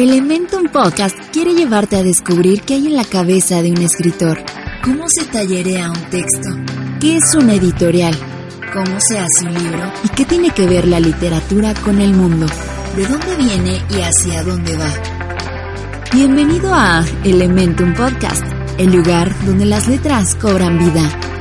Elementum 0.00 0.68
Podcast 0.68 1.18
quiere 1.32 1.54
llevarte 1.54 1.96
a 1.96 2.04
descubrir 2.04 2.62
qué 2.62 2.74
hay 2.74 2.86
en 2.86 2.94
la 2.94 3.04
cabeza 3.04 3.62
de 3.62 3.72
un 3.72 3.78
escritor. 3.78 4.38
¿Cómo 4.84 5.06
se 5.08 5.24
tallerea 5.24 5.90
un 5.90 6.00
texto? 6.08 6.50
¿Qué 7.00 7.16
es 7.16 7.34
una 7.34 7.54
editorial? 7.54 8.14
¿Cómo 8.72 8.96
se 9.00 9.18
hace 9.18 9.44
un 9.44 9.54
libro? 9.54 9.92
¿Y 10.04 10.08
qué 10.10 10.24
tiene 10.24 10.50
que 10.50 10.68
ver 10.68 10.86
la 10.86 11.00
literatura 11.00 11.74
con 11.74 12.00
el 12.00 12.14
mundo? 12.14 12.46
¿De 12.94 13.06
dónde 13.08 13.34
viene 13.38 13.82
y 13.90 14.00
hacia 14.00 14.44
dónde 14.44 14.76
va? 14.76 14.94
Bienvenido 16.12 16.72
a 16.72 17.04
Elementum 17.24 17.92
Podcast, 17.94 18.44
el 18.78 18.92
lugar 18.92 19.34
donde 19.46 19.64
las 19.64 19.88
letras 19.88 20.36
cobran 20.36 20.78
vida. 20.78 21.37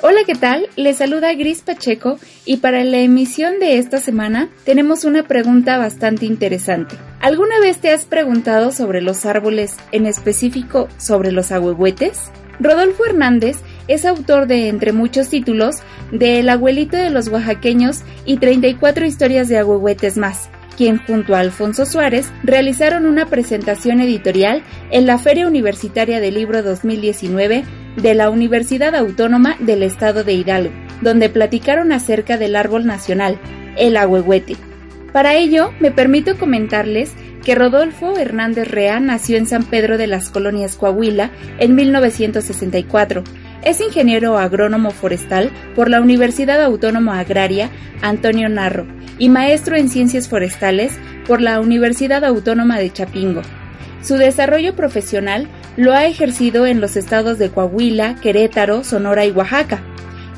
Hola, 0.00 0.20
¿qué 0.24 0.36
tal? 0.36 0.68
Les 0.76 0.98
saluda 0.98 1.34
Gris 1.34 1.62
Pacheco 1.62 2.20
y 2.44 2.58
para 2.58 2.84
la 2.84 2.98
emisión 2.98 3.58
de 3.58 3.78
esta 3.78 3.98
semana 3.98 4.48
tenemos 4.64 5.02
una 5.02 5.26
pregunta 5.26 5.76
bastante 5.76 6.24
interesante. 6.24 6.94
¿Alguna 7.18 7.58
vez 7.58 7.78
te 7.78 7.90
has 7.90 8.04
preguntado 8.04 8.70
sobre 8.70 9.02
los 9.02 9.26
árboles, 9.26 9.74
en 9.90 10.06
específico 10.06 10.86
sobre 10.98 11.32
los 11.32 11.50
ahuehuetes? 11.50 12.30
Rodolfo 12.60 13.06
Hernández 13.06 13.56
es 13.88 14.04
autor 14.04 14.46
de, 14.46 14.68
entre 14.68 14.92
muchos 14.92 15.30
títulos, 15.30 15.78
de 16.12 16.38
El 16.38 16.48
abuelito 16.48 16.96
de 16.96 17.10
los 17.10 17.26
oaxaqueños 17.26 18.02
y 18.24 18.36
34 18.36 19.04
historias 19.04 19.48
de 19.48 19.58
ahuehuetes 19.58 20.16
más, 20.16 20.48
quien 20.76 20.98
junto 20.98 21.34
a 21.34 21.40
Alfonso 21.40 21.84
Suárez 21.84 22.30
realizaron 22.44 23.04
una 23.04 23.26
presentación 23.26 24.00
editorial 24.00 24.62
en 24.92 25.06
la 25.06 25.18
Feria 25.18 25.48
Universitaria 25.48 26.20
del 26.20 26.34
Libro 26.34 26.62
2019 26.62 27.64
de 28.02 28.14
la 28.14 28.30
Universidad 28.30 28.94
Autónoma 28.94 29.56
del 29.58 29.82
Estado 29.82 30.24
de 30.24 30.32
Hidalgo, 30.32 30.72
donde 31.02 31.28
platicaron 31.28 31.92
acerca 31.92 32.36
del 32.36 32.56
árbol 32.56 32.86
nacional, 32.86 33.38
el 33.76 33.96
ahuehuete. 33.96 34.56
Para 35.12 35.34
ello, 35.34 35.72
me 35.80 35.90
permito 35.90 36.38
comentarles 36.38 37.12
que 37.44 37.54
Rodolfo 37.54 38.16
Hernández 38.16 38.68
Rea 38.68 39.00
nació 39.00 39.36
en 39.36 39.46
San 39.46 39.64
Pedro 39.64 39.96
de 39.98 40.06
las 40.06 40.30
Colonias 40.30 40.76
Coahuila 40.76 41.30
en 41.58 41.74
1964. 41.74 43.24
Es 43.64 43.80
ingeniero 43.80 44.38
agrónomo 44.38 44.90
forestal 44.90 45.50
por 45.74 45.90
la 45.90 46.00
Universidad 46.00 46.62
Autónoma 46.62 47.18
Agraria 47.18 47.70
Antonio 48.02 48.48
Narro 48.48 48.86
y 49.18 49.28
maestro 49.28 49.76
en 49.76 49.88
ciencias 49.88 50.28
forestales 50.28 50.98
por 51.26 51.40
la 51.40 51.60
Universidad 51.60 52.24
Autónoma 52.24 52.78
de 52.78 52.92
Chapingo. 52.92 53.42
Su 54.02 54.14
desarrollo 54.14 54.76
profesional 54.76 55.48
lo 55.78 55.92
ha 55.92 56.06
ejercido 56.06 56.66
en 56.66 56.80
los 56.80 56.96
estados 56.96 57.38
de 57.38 57.50
Coahuila, 57.50 58.16
Querétaro, 58.16 58.82
Sonora 58.82 59.24
y 59.26 59.30
Oaxaca. 59.30 59.80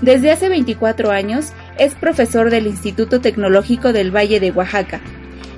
Desde 0.02 0.30
hace 0.30 0.50
24 0.50 1.10
años 1.10 1.54
es 1.78 1.94
profesor 1.94 2.50
del 2.50 2.66
Instituto 2.66 3.22
Tecnológico 3.22 3.94
del 3.94 4.14
Valle 4.14 4.38
de 4.38 4.50
Oaxaca. 4.50 5.00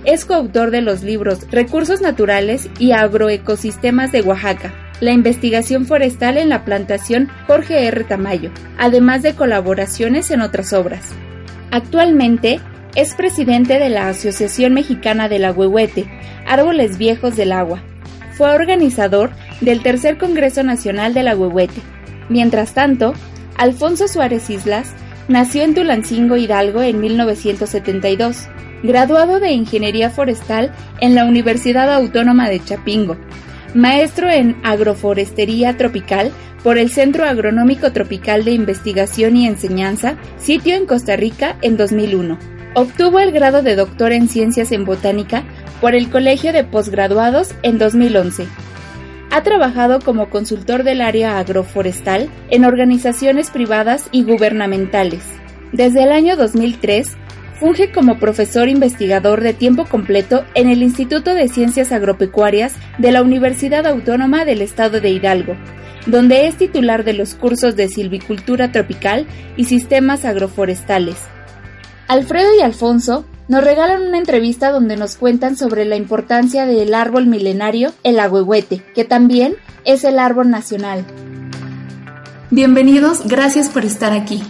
Es 0.05 0.25
coautor 0.25 0.70
de 0.70 0.83
los 0.83 1.03
libros 1.03 1.50
Recursos 1.50 2.00
Naturales 2.00 2.71
y 2.78 2.92
Agroecosistemas 2.92 4.12
de 4.12 4.22
Oaxaca, 4.22 4.72
la 5.00 5.10
investigación 5.10 5.84
forestal 5.84 6.38
en 6.38 6.48
la 6.48 6.65
plantación 6.65 7.28
Jorge 7.48 7.84
R. 7.88 8.04
Tamayo, 8.04 8.53
además 8.78 9.22
de 9.22 9.34
colaboraciones 9.34 10.31
en 10.31 10.42
otras 10.42 10.72
obras. 10.72 11.09
Actualmente 11.72 12.60
es 12.94 13.15
presidente 13.15 13.81
de 13.81 13.88
la 13.88 14.09
Asociación 14.09 14.75
Mexicana 14.75 15.28
del 15.28 15.44
Agüehuete, 15.44 16.06
Árboles 16.47 16.98
Viejos 16.98 17.34
del 17.34 17.50
Agua. 17.50 17.82
Fue 18.34 18.48
organizador 18.54 19.31
del 19.62 19.83
Tercer 19.83 20.19
Congreso 20.19 20.62
Nacional 20.62 21.15
del 21.15 21.28
Agüehuete. 21.28 21.81
Mientras 22.28 22.75
tanto, 22.75 23.15
Alfonso 23.56 24.09
Suárez 24.09 24.50
Islas 24.50 24.93
nació 25.28 25.62
en 25.62 25.75
Tulancingo, 25.75 26.37
Hidalgo, 26.37 26.83
en 26.83 27.00
1972, 27.00 28.49
graduado 28.83 29.41
de 29.41 29.53
Ingeniería 29.53 30.11
Forestal 30.11 30.72
en 31.01 31.15
la 31.15 31.25
Universidad 31.25 31.93
Autónoma 31.93 32.49
de 32.49 32.62
Chapingo, 32.62 33.17
maestro 33.75 34.28
en 34.28 34.56
Agroforestería 34.65 35.77
Tropical 35.77 36.33
por 36.62 36.78
el 36.78 36.91
Centro 36.91 37.25
Agronómico 37.25 37.93
Tropical 37.93 38.45
de 38.45 38.53
Investigación 38.53 39.37
y 39.37 39.47
Enseñanza, 39.47 40.17
sitio 40.39 40.75
en 40.75 40.87
Costa 40.87 41.17
Rica 41.17 41.56
en 41.62 41.77
2001. 41.77 42.39
Obtuvo 42.75 43.19
el 43.19 43.33
grado 43.33 43.62
de 43.62 43.77
doctor 43.77 44.12
en 44.12 44.28
Ciencias 44.28 44.72
en 44.72 44.84
Botánica 44.84 45.45
por 45.81 45.95
el 45.95 46.09
Colegio 46.09 46.53
de 46.53 46.65
Postgraduados 46.65 47.55
en 47.62 47.78
2011. 47.78 48.47
Ha 49.34 49.43
trabajado 49.43 50.00
como 50.00 50.28
consultor 50.28 50.82
del 50.84 51.00
área 51.00 51.38
agroforestal 51.38 52.28
en 52.50 52.66
organizaciones 52.66 53.48
privadas 53.48 54.10
y 54.12 54.25
gubernamentales. 54.25 55.22
Desde 55.72 56.03
el 56.03 56.12
año 56.12 56.37
2003, 56.37 57.16
funge 57.59 57.91
como 57.92 58.19
profesor 58.19 58.69
investigador 58.69 59.41
de 59.41 59.54
tiempo 59.54 59.87
completo 59.87 60.44
en 60.54 60.69
el 60.69 60.82
Instituto 60.82 61.32
de 61.32 61.48
Ciencias 61.48 61.92
Agropecuarias 61.92 62.75
de 62.98 63.10
la 63.10 63.22
Universidad 63.22 63.87
Autónoma 63.87 64.44
del 64.44 64.60
Estado 64.60 65.00
de 65.00 65.09
Hidalgo, 65.09 65.56
donde 66.06 66.47
es 66.47 66.56
titular 66.56 67.03
de 67.03 67.15
los 67.15 67.34
cursos 67.34 67.75
de 67.75 67.88
silvicultura 67.88 68.71
tropical 68.71 69.26
y 69.56 69.65
sistemas 69.65 70.26
agroforestales. 70.26 71.16
Alfredo 72.06 72.50
y 72.59 72.60
Alfonso 72.60 73.25
nos 73.48 73.64
regalan 73.64 74.03
una 74.03 74.19
entrevista 74.19 74.70
donde 74.70 74.97
nos 74.97 75.16
cuentan 75.16 75.56
sobre 75.56 75.84
la 75.84 75.97
importancia 75.97 76.66
del 76.66 76.94
árbol 76.94 77.26
milenario, 77.26 77.92
el 78.03 78.20
agüehuete, 78.20 78.82
que 78.94 79.04
también 79.04 79.56
es 79.84 80.04
el 80.04 80.19
árbol 80.19 80.50
nacional. 80.50 81.04
Bienvenidos, 82.50 83.26
gracias 83.26 83.69
por 83.69 83.84
estar 83.84 84.12
aquí. 84.12 84.42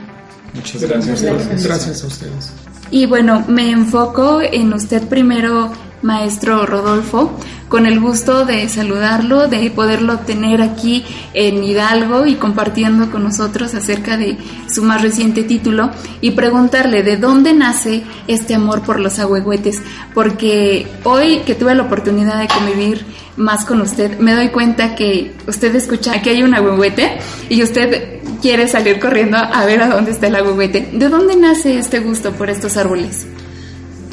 Muchas 0.55 0.83
gracias. 0.83 1.23
Gracias, 1.23 1.65
gracias 1.65 2.05
a 2.05 2.07
ustedes. 2.07 2.53
Y 2.91 3.07
bueno, 3.07 3.45
me 3.49 3.71
enfoco 3.71 4.43
en 4.43 4.73
usted 4.75 5.03
primero, 5.09 5.73
maestro 6.03 6.67
Rodolfo, 6.67 7.39
con 7.69 7.87
el 7.87 8.01
gusto 8.01 8.45
de 8.45 8.69
saludarlo, 8.69 9.49
de 9.49 9.71
poderlo 9.71 10.19
tener 10.19 10.61
aquí 10.61 11.05
en 11.33 11.65
Hidalgo 11.65 12.27
y 12.27 12.35
compartiendo 12.35 13.11
con 13.11 13.25
nosotros 13.25 13.75
acerca 13.75 14.17
de 14.17 14.37
su 14.71 14.83
más 14.83 15.01
reciente 15.01 15.43
título 15.43 15.91
y 16.21 16.33
preguntarle 16.33 17.03
de 17.03 17.17
dónde 17.17 17.55
nace 17.55 18.03
este 18.29 18.55
amor 18.55 18.83
por 18.83 19.01
los 19.01 19.19
agüehuetes, 19.19 19.81
porque 20.13 20.87
hoy 21.05 21.39
que 21.47 21.55
tuve 21.55 21.75
la 21.75 21.85
oportunidad 21.85 22.39
de 22.41 22.49
convivir 22.49 23.07
más 23.37 23.65
con 23.65 23.81
usted, 23.81 24.19
me 24.19 24.35
doy 24.35 24.49
cuenta 24.51 24.95
que 24.95 25.33
usted 25.47 25.75
escucha 25.75 26.21
que 26.21 26.31
hay 26.31 26.43
un 26.43 26.55
agüehuete 26.55 27.19
y 27.49 27.63
usted 27.63 28.21
quiere 28.43 28.69
salir 28.69 29.01
corriendo 29.01 29.39
a 29.39 29.65
ver 29.65 29.81
a 29.81 29.89
dónde 29.89 30.11
está 30.11 30.27
el 30.27 30.37
agüehuete. 30.37 30.91
¿De 30.93 31.09
dónde 31.09 31.37
nace 31.37 31.79
este 31.79 32.01
gusto 32.01 32.33
por 32.33 32.51
estos 32.51 32.77
árboles? 32.77 33.27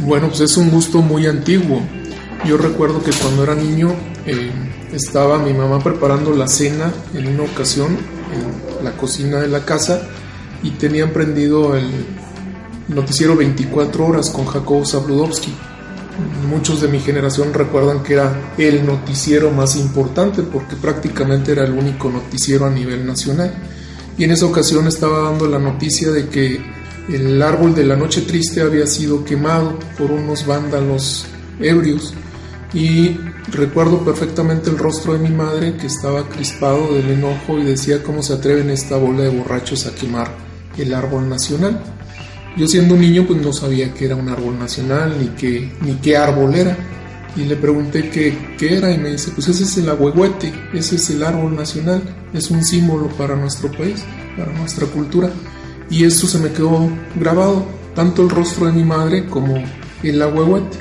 Bueno, 0.01 0.29
pues 0.29 0.39
es 0.39 0.55
un 0.55 0.69
gusto 0.69 1.01
muy 1.01 1.27
antiguo. 1.27 1.81
Yo 2.45 2.57
recuerdo 2.57 3.03
que 3.03 3.11
cuando 3.11 3.43
era 3.43 3.53
niño 3.53 3.93
eh, 4.25 4.49
estaba 4.93 5.39
mi 5.39 5.53
mamá 5.53 5.79
preparando 5.79 6.33
la 6.33 6.47
cena 6.47 6.91
en 7.13 7.27
una 7.27 7.43
ocasión 7.43 7.97
en 8.31 8.85
la 8.85 8.95
cocina 8.95 9.41
de 9.41 9.49
la 9.49 9.65
casa 9.65 10.01
y 10.63 10.71
tenían 10.71 11.11
prendido 11.11 11.75
el 11.75 11.89
noticiero 12.87 13.35
24 13.35 14.05
horas 14.05 14.29
con 14.29 14.45
Jacobo 14.45 14.85
Zabludowski. 14.85 15.53
Muchos 16.49 16.81
de 16.81 16.87
mi 16.87 16.99
generación 16.99 17.53
recuerdan 17.53 18.01
que 18.01 18.13
era 18.13 18.53
el 18.57 18.85
noticiero 18.85 19.51
más 19.51 19.75
importante 19.75 20.43
porque 20.43 20.77
prácticamente 20.77 21.51
era 21.51 21.65
el 21.65 21.73
único 21.73 22.09
noticiero 22.09 22.65
a 22.65 22.69
nivel 22.69 23.05
nacional. 23.05 23.53
Y 24.17 24.23
en 24.23 24.31
esa 24.31 24.45
ocasión 24.45 24.87
estaba 24.87 25.29
dando 25.29 25.45
la 25.47 25.59
noticia 25.59 26.11
de 26.11 26.29
que 26.29 26.78
el 27.15 27.41
árbol 27.41 27.73
de 27.73 27.85
la 27.85 27.95
noche 27.95 28.21
triste 28.21 28.61
había 28.61 28.85
sido 28.85 29.23
quemado 29.23 29.79
por 29.97 30.11
unos 30.11 30.45
vándalos 30.45 31.25
ebrios 31.59 32.13
y 32.73 33.17
recuerdo 33.51 34.03
perfectamente 34.05 34.69
el 34.69 34.77
rostro 34.77 35.13
de 35.13 35.19
mi 35.19 35.35
madre 35.35 35.75
que 35.75 35.87
estaba 35.87 36.27
crispado 36.29 36.93
del 36.93 37.09
enojo 37.09 37.57
y 37.57 37.63
decía 37.63 38.03
cómo 38.03 38.21
se 38.21 38.33
atreven 38.33 38.69
esta 38.69 38.97
bola 38.97 39.23
de 39.23 39.29
borrachos 39.29 39.87
a 39.87 39.95
quemar 39.95 40.31
el 40.77 40.93
árbol 40.93 41.27
nacional. 41.27 41.81
Yo 42.57 42.67
siendo 42.67 42.95
un 42.95 43.01
niño 43.01 43.25
pues 43.27 43.41
no 43.41 43.53
sabía 43.53 43.93
que 43.93 44.05
era 44.05 44.15
un 44.15 44.29
árbol 44.29 44.59
nacional 44.59 45.15
ni 45.19 45.29
qué, 45.29 45.71
ni 45.81 45.93
qué 45.95 46.17
árbol 46.17 46.53
era. 46.55 46.77
Y 47.35 47.43
le 47.43 47.55
pregunté 47.55 48.09
qué, 48.09 48.55
qué 48.57 48.77
era 48.77 48.91
y 48.91 48.97
me 48.97 49.11
dice, 49.11 49.31
pues 49.33 49.47
ese 49.47 49.63
es 49.63 49.77
el 49.77 49.87
agüehuete, 49.87 50.51
ese 50.73 50.95
es 50.95 51.09
el 51.11 51.23
árbol 51.23 51.55
nacional, 51.55 52.01
es 52.33 52.49
un 52.49 52.65
símbolo 52.65 53.07
para 53.09 53.35
nuestro 53.35 53.71
país, 53.71 54.03
para 54.35 54.51
nuestra 54.53 54.87
cultura. 54.87 55.31
Y 55.89 56.03
esto 56.03 56.27
se 56.27 56.39
me 56.39 56.51
quedó 56.51 56.89
grabado, 57.15 57.65
tanto 57.95 58.21
el 58.23 58.29
rostro 58.29 58.67
de 58.67 58.73
mi 58.73 58.83
madre 58.83 59.25
como 59.25 59.63
el 60.03 60.21
ahuehuete. 60.21 60.77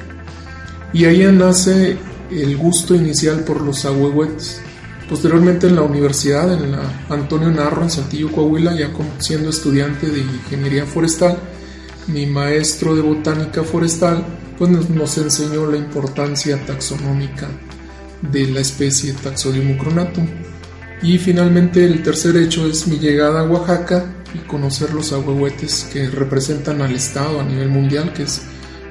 Y 0.93 1.05
ahí 1.05 1.23
nace 1.33 1.97
el 2.31 2.57
gusto 2.57 2.95
inicial 2.95 3.41
por 3.41 3.61
los 3.61 3.85
ahuehuetes. 3.85 4.61
Posteriormente 5.09 5.67
en 5.67 5.77
la 5.77 5.83
universidad, 5.83 6.53
en 6.53 6.73
la 6.73 6.83
Antonio 7.09 7.51
Narro, 7.51 7.83
en 7.83 7.91
Santillo, 7.91 8.31
Coahuila, 8.31 8.75
ya 8.75 8.91
siendo 9.19 9.49
estudiante 9.49 10.07
de 10.07 10.21
ingeniería 10.21 10.85
forestal, 10.85 11.39
mi 12.09 12.27
maestro 12.27 12.95
de 12.95 13.03
botánica 13.03 13.63
forestal 13.63 14.25
pues 14.59 14.71
nos 14.91 15.17
enseñó 15.19 15.67
la 15.67 15.77
importancia 15.77 16.59
taxonómica 16.67 17.49
de 18.23 18.49
la 18.49 18.61
especie 18.61 19.13
Taxodium 19.13 19.79
cronatum. 19.79 20.27
Y 21.01 21.17
finalmente 21.19 21.85
el 21.85 22.03
tercer 22.03 22.37
hecho 22.37 22.67
es 22.67 22.89
mi 22.89 22.99
llegada 22.99 23.41
a 23.41 23.45
Oaxaca 23.45 24.05
y 24.35 24.39
conocer 24.39 24.93
los 24.95 25.13
ahuehuetes 25.13 25.89
que 25.93 26.09
representan 26.09 26.83
al 26.83 26.95
estado 26.95 27.41
a 27.41 27.45
nivel 27.45 27.69
mundial, 27.69 28.13
que 28.13 28.25
es 28.25 28.43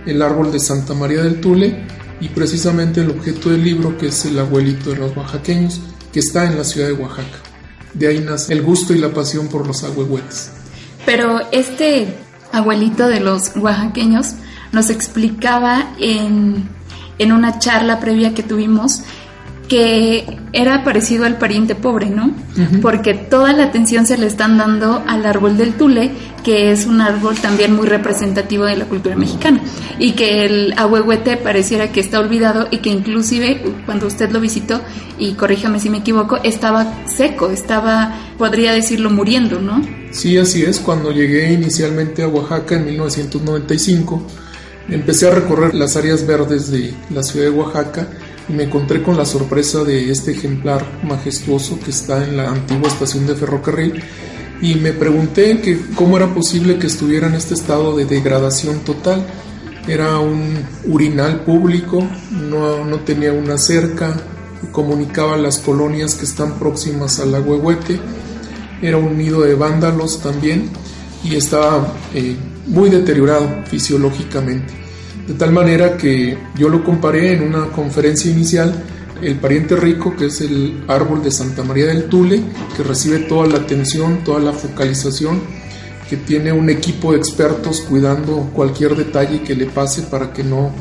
el 0.06 0.22
árbol 0.22 0.52
de 0.52 0.60
Santa 0.60 0.94
María 0.94 1.24
del 1.24 1.42
Tule 1.42 1.86
y 2.20 2.30
precisamente 2.30 3.02
el 3.02 3.12
objeto 3.12 3.50
del 3.50 3.64
libro 3.64 3.98
que 3.98 4.08
es 4.08 4.26
el 4.26 4.40
abuelito 4.40 4.92
de 4.92 4.98
los 4.98 5.16
oaxaqueños, 5.16 5.80
que 6.12 6.20
está 6.20 6.46
en 6.46 6.58
la 6.58 6.64
ciudad 6.64 6.88
de 6.88 6.94
Oaxaca. 6.94 7.38
De 7.94 8.08
ahí 8.08 8.20
nace 8.20 8.54
el 8.54 8.62
gusto 8.62 8.94
y 8.94 9.00
la 9.00 9.14
pasión 9.14 9.48
por 9.48 9.68
los 9.68 9.84
ahuehuetes. 9.84 10.52
Pero 11.06 11.42
este 11.52 12.16
abuelito 12.52 13.08
de 13.08 13.20
los 13.20 13.56
oaxaqueños 13.56 14.34
nos 14.72 14.90
explicaba 14.90 15.94
en, 16.00 16.68
en 17.20 17.32
una 17.32 17.60
charla 17.60 18.00
previa 18.00 18.34
que 18.34 18.44
tuvimos 18.44 19.04
que 19.68 20.26
era 20.54 20.84
parecido 20.84 21.26
al 21.26 21.38
pariente 21.38 21.76
pobre, 21.76 22.10
¿no? 22.10 22.34
Porque 22.82 23.14
toda 23.14 23.54
la 23.54 23.66
atención 23.66 24.06
se 24.06 24.18
le 24.18 24.26
están 24.26 24.58
dando 24.58 25.04
al 25.06 25.26
árbol 25.26 25.58
del 25.58 25.74
tule, 25.74 26.12
que 26.44 26.72
es 26.72 26.86
un 26.86 27.02
árbol 27.02 27.36
también 27.36 27.76
muy 27.76 27.88
representativo 27.88 28.64
de 28.66 28.78
la 28.78 28.86
cultura 28.86 29.16
mexicana, 29.16 29.62
y 30.00 30.14
que 30.14 30.46
el 30.46 30.74
ahuehuete 30.78 31.38
pareciera 31.38 31.92
que 31.92 32.00
está 32.00 32.20
olvidado 32.20 32.68
y 32.72 32.78
que 32.78 32.90
inclusive 32.90 33.62
cuando 33.86 34.08
usted 34.08 34.32
lo 34.32 34.40
visitó, 34.40 34.82
y 35.20 35.34
corríjame 35.34 35.80
si 35.80 35.90
me 35.90 35.98
equivoco, 35.98 36.38
estaba 36.44 37.06
seco, 37.06 37.50
estaba, 37.50 38.16
podría 38.38 38.72
decirlo, 38.72 39.10
muriendo, 39.10 39.60
¿no? 39.60 39.82
Sí, 40.12 40.38
así 40.38 40.64
es. 40.64 40.80
Cuando 40.80 41.12
llegué 41.12 41.52
inicialmente 41.52 42.24
a 42.24 42.28
Oaxaca 42.28 42.76
en 42.76 42.86
1995, 42.86 44.24
empecé 44.90 45.28
a 45.28 45.32
recorrer 45.32 45.76
las 45.76 45.98
áreas 45.98 46.26
verdes 46.26 46.72
de 46.72 46.94
la 47.10 47.22
ciudad 47.22 47.48
de 47.48 47.52
Oaxaca 47.52 48.08
me 48.50 48.64
encontré 48.64 49.04
con 49.04 49.18
la 49.18 49.26
sorpresa 49.26 49.84
de 49.84 50.10
este 50.12 50.32
ejemplar 50.32 50.86
majestuoso 51.04 51.80
que 51.80 51.92
está 51.92 52.24
en 52.24 52.38
la 52.38 52.50
antigua 52.50 52.88
estación 52.88 53.28
de 53.28 53.36
ferrocarril 53.36 54.02
y 54.62 54.76
me 54.76 54.94
pregunté 54.94 55.62
que 55.62 55.80
cómo 55.96 56.18
era 56.18 56.34
posible 56.34 56.78
que 56.78 56.88
estuviera 56.88 57.28
en 57.28 57.36
este 57.36 57.54
estado 57.54 57.96
de 57.96 58.06
degradación 58.06 58.80
total. 58.80 59.26
Era 59.88 60.20
un 60.20 60.66
urinal 60.86 61.42
público, 61.42 62.06
no, 62.32 62.84
no 62.84 63.00
tenía 63.02 63.32
una 63.32 63.58
cerca, 63.58 64.20
comunicaba 64.72 65.38
las 65.38 65.60
colonias 65.60 66.16
que 66.16 66.26
están 66.26 66.58
próximas 66.60 67.20
al 67.20 67.36
Agüehuete, 67.36 68.00
era 68.82 68.98
un 68.98 69.18
nido 69.18 69.42
de 69.42 69.56
vándalos 69.56 70.22
también 70.22 70.70
y 71.24 71.36
estaba 71.36 71.94
eh, 72.14 72.36
muy 72.68 72.90
deteriorado 72.90 73.48
fisiológicamente. 73.66 74.87
De 75.28 75.34
tal 75.34 75.52
manera 75.52 75.98
que 75.98 76.38
yo 76.58 76.70
lo 76.70 76.84
comparé 76.84 77.34
en 77.34 77.44
una 77.44 77.68
conferencia 77.68 78.32
inicial, 78.32 78.74
el 79.22 79.36
pariente 79.36 79.76
rico, 79.76 80.16
que 80.16 80.28
es 80.28 80.42
el 80.42 80.84
árbol 80.88 81.24
de 81.24 81.32
Santa 81.32 81.64
María 81.64 81.88
del 81.88 82.06
Tule, 82.06 82.42
que 82.76 82.84
recibe 82.84 83.20
toda 83.20 83.48
la 83.48 83.58
atención, 83.58 84.24
toda 84.24 84.40
la 84.40 84.54
focalización, 84.54 85.42
que 86.10 86.18
tiene 86.18 86.54
un 86.54 86.70
equipo 86.70 87.12
de 87.12 87.18
expertos 87.18 87.82
cuidando 87.82 88.50
cualquier 88.54 88.96
detalle 88.96 89.42
que 89.42 89.56
le 89.56 89.66
pase 89.66 90.04
para 90.04 90.32
que 90.32 90.44
no 90.44 90.72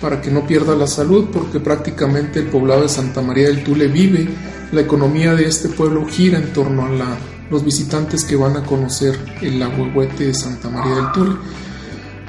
para 0.00 0.20
que 0.20 0.30
no 0.30 0.46
pierda 0.46 0.76
la 0.76 0.86
salud, 0.86 1.28
porque 1.32 1.58
prácticamente 1.58 2.38
el 2.38 2.46
poblado 2.48 2.82
de 2.82 2.88
Santa 2.88 3.22
María 3.22 3.48
del 3.48 3.64
Tule 3.64 3.88
vive, 3.88 4.28
la 4.70 4.82
economía 4.82 5.34
de 5.34 5.46
este 5.46 5.70
pueblo 5.70 6.06
gira 6.06 6.38
en 6.38 6.52
torno 6.52 6.84
a 6.84 7.16
los 7.50 7.64
visitantes 7.64 8.24
que 8.24 8.36
van 8.36 8.56
a 8.58 8.62
conocer 8.62 9.18
el 9.40 9.62
ahuehuete 9.62 10.26
de 10.26 10.34
Santa 10.34 10.68
María 10.68 10.96
del 10.96 11.12
Tule. 11.12 11.36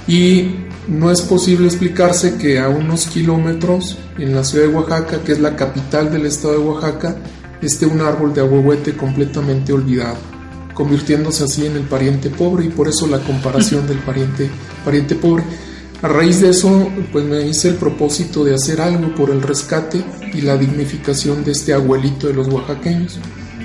Y 0.08 0.56
no 0.88 1.12
es 1.12 1.22
posible 1.22 1.68
explicarse 1.68 2.38
que 2.38 2.60
a 2.60 2.70
unos 2.70 3.08
kilómetros 3.08 3.98
en 4.18 4.34
la 4.34 4.44
ciudad 4.46 4.68
de 4.68 4.74
Oaxaca, 4.74 5.20
que 5.22 5.34
es 5.34 5.40
la 5.40 5.56
capital 5.56 6.12
del 6.12 6.26
estado 6.26 6.54
de 6.54 6.60
Oaxaca, 6.60 7.18
esté 7.62 7.86
un 7.86 8.00
árbol 8.00 8.34
de 8.34 8.42
ahuehuete 8.42 8.96
completamente 8.96 9.74
olvidado, 9.74 10.16
convirtiéndose 10.74 11.44
así 11.44 11.66
en 11.66 11.76
el 11.76 11.84
pariente 11.84 12.30
pobre 12.30 12.66
y 12.66 12.70
por 12.70 12.88
eso 12.88 13.06
la 13.06 13.20
comparación 13.20 13.86
del 13.86 13.98
pariente, 14.00 14.50
pariente 14.86 15.16
pobre. 15.16 15.44
A 16.02 16.08
raíz 16.08 16.40
de 16.40 16.52
eso, 16.52 16.90
pues 17.12 17.26
me 17.26 17.46
hice 17.46 17.70
el 17.70 17.76
propósito 17.76 18.46
de 18.46 18.54
hacer 18.54 18.80
algo 18.80 19.14
por 19.14 19.30
el 19.30 19.42
rescate 19.42 20.02
y 20.34 20.42
la 20.42 20.56
dignificación 20.56 21.44
de 21.44 21.52
este 21.52 21.74
abuelito 21.74 22.28
de 22.28 22.34
los 22.34 22.48
oaxaqueños. 22.48 23.20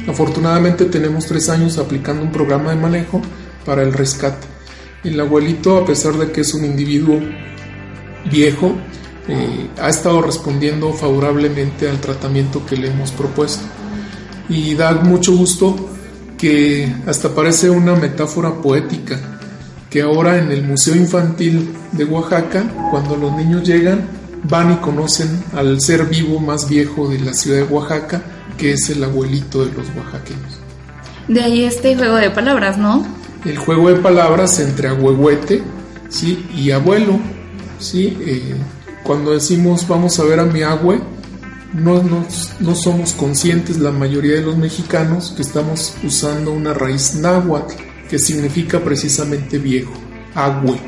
Afortunadamente 0.08 0.86
tenemos 0.86 1.26
tres 1.26 1.48
años 1.50 1.78
aplicando 1.78 2.24
un 2.24 2.32
programa 2.32 2.70
de 2.70 2.76
manejo 2.76 3.22
para 3.64 3.82
el 3.82 3.92
rescate 3.92 4.51
el 5.04 5.20
abuelito, 5.20 5.78
a 5.78 5.84
pesar 5.84 6.14
de 6.14 6.30
que 6.30 6.42
es 6.42 6.54
un 6.54 6.64
individuo 6.64 7.20
viejo, 8.30 8.74
eh, 9.28 9.68
ha 9.80 9.88
estado 9.88 10.22
respondiendo 10.22 10.92
favorablemente 10.92 11.88
al 11.88 12.00
tratamiento 12.00 12.64
que 12.66 12.76
le 12.76 12.88
hemos 12.88 13.10
propuesto. 13.12 13.64
Y 14.48 14.74
da 14.74 14.92
mucho 14.94 15.36
gusto 15.36 15.90
que 16.36 16.92
hasta 17.06 17.34
parece 17.34 17.70
una 17.70 17.94
metáfora 17.94 18.52
poética, 18.60 19.18
que 19.88 20.02
ahora 20.02 20.38
en 20.38 20.50
el 20.50 20.62
Museo 20.62 20.96
Infantil 20.96 21.72
de 21.92 22.04
Oaxaca, 22.04 22.64
cuando 22.90 23.16
los 23.16 23.32
niños 23.32 23.62
llegan, 23.62 24.08
van 24.44 24.72
y 24.72 24.76
conocen 24.76 25.42
al 25.54 25.80
ser 25.80 26.06
vivo 26.06 26.40
más 26.40 26.68
viejo 26.68 27.08
de 27.08 27.20
la 27.20 27.32
ciudad 27.32 27.58
de 27.58 27.64
Oaxaca, 27.64 28.22
que 28.58 28.72
es 28.72 28.90
el 28.90 29.04
abuelito 29.04 29.64
de 29.64 29.72
los 29.72 29.86
oaxaqueños. 29.96 30.58
De 31.28 31.40
ahí 31.40 31.64
este 31.64 31.94
juego 31.96 32.16
de 32.16 32.30
palabras, 32.30 32.76
¿no? 32.76 33.06
El 33.44 33.58
juego 33.58 33.88
de 33.88 33.96
palabras 33.96 34.58
entre 34.60 34.88
ahuehuete 34.88 35.62
y 36.54 36.70
abuelo. 36.70 37.18
¿sí? 37.78 38.16
Eh, 38.20 38.54
cuando 39.02 39.32
decimos 39.32 39.86
vamos 39.88 40.18
a 40.20 40.24
ver 40.24 40.40
a 40.40 40.44
mi 40.44 40.62
abue, 40.62 41.00
no, 41.74 42.02
no, 42.60 42.74
somos 42.74 43.12
conscientes 43.12 43.78
la 43.78 43.90
mayoría 43.90 44.34
de 44.34 44.42
los 44.42 44.56
mexicanos 44.56 45.32
que 45.34 45.42
estamos 45.42 45.94
usando 46.04 46.52
una 46.52 46.74
raíz 46.74 47.14
náhuatl 47.14 47.74
que 48.10 48.18
significa 48.18 48.78
precisamente 48.80 49.58
viejo, 49.58 49.92
agüe. 50.34 50.78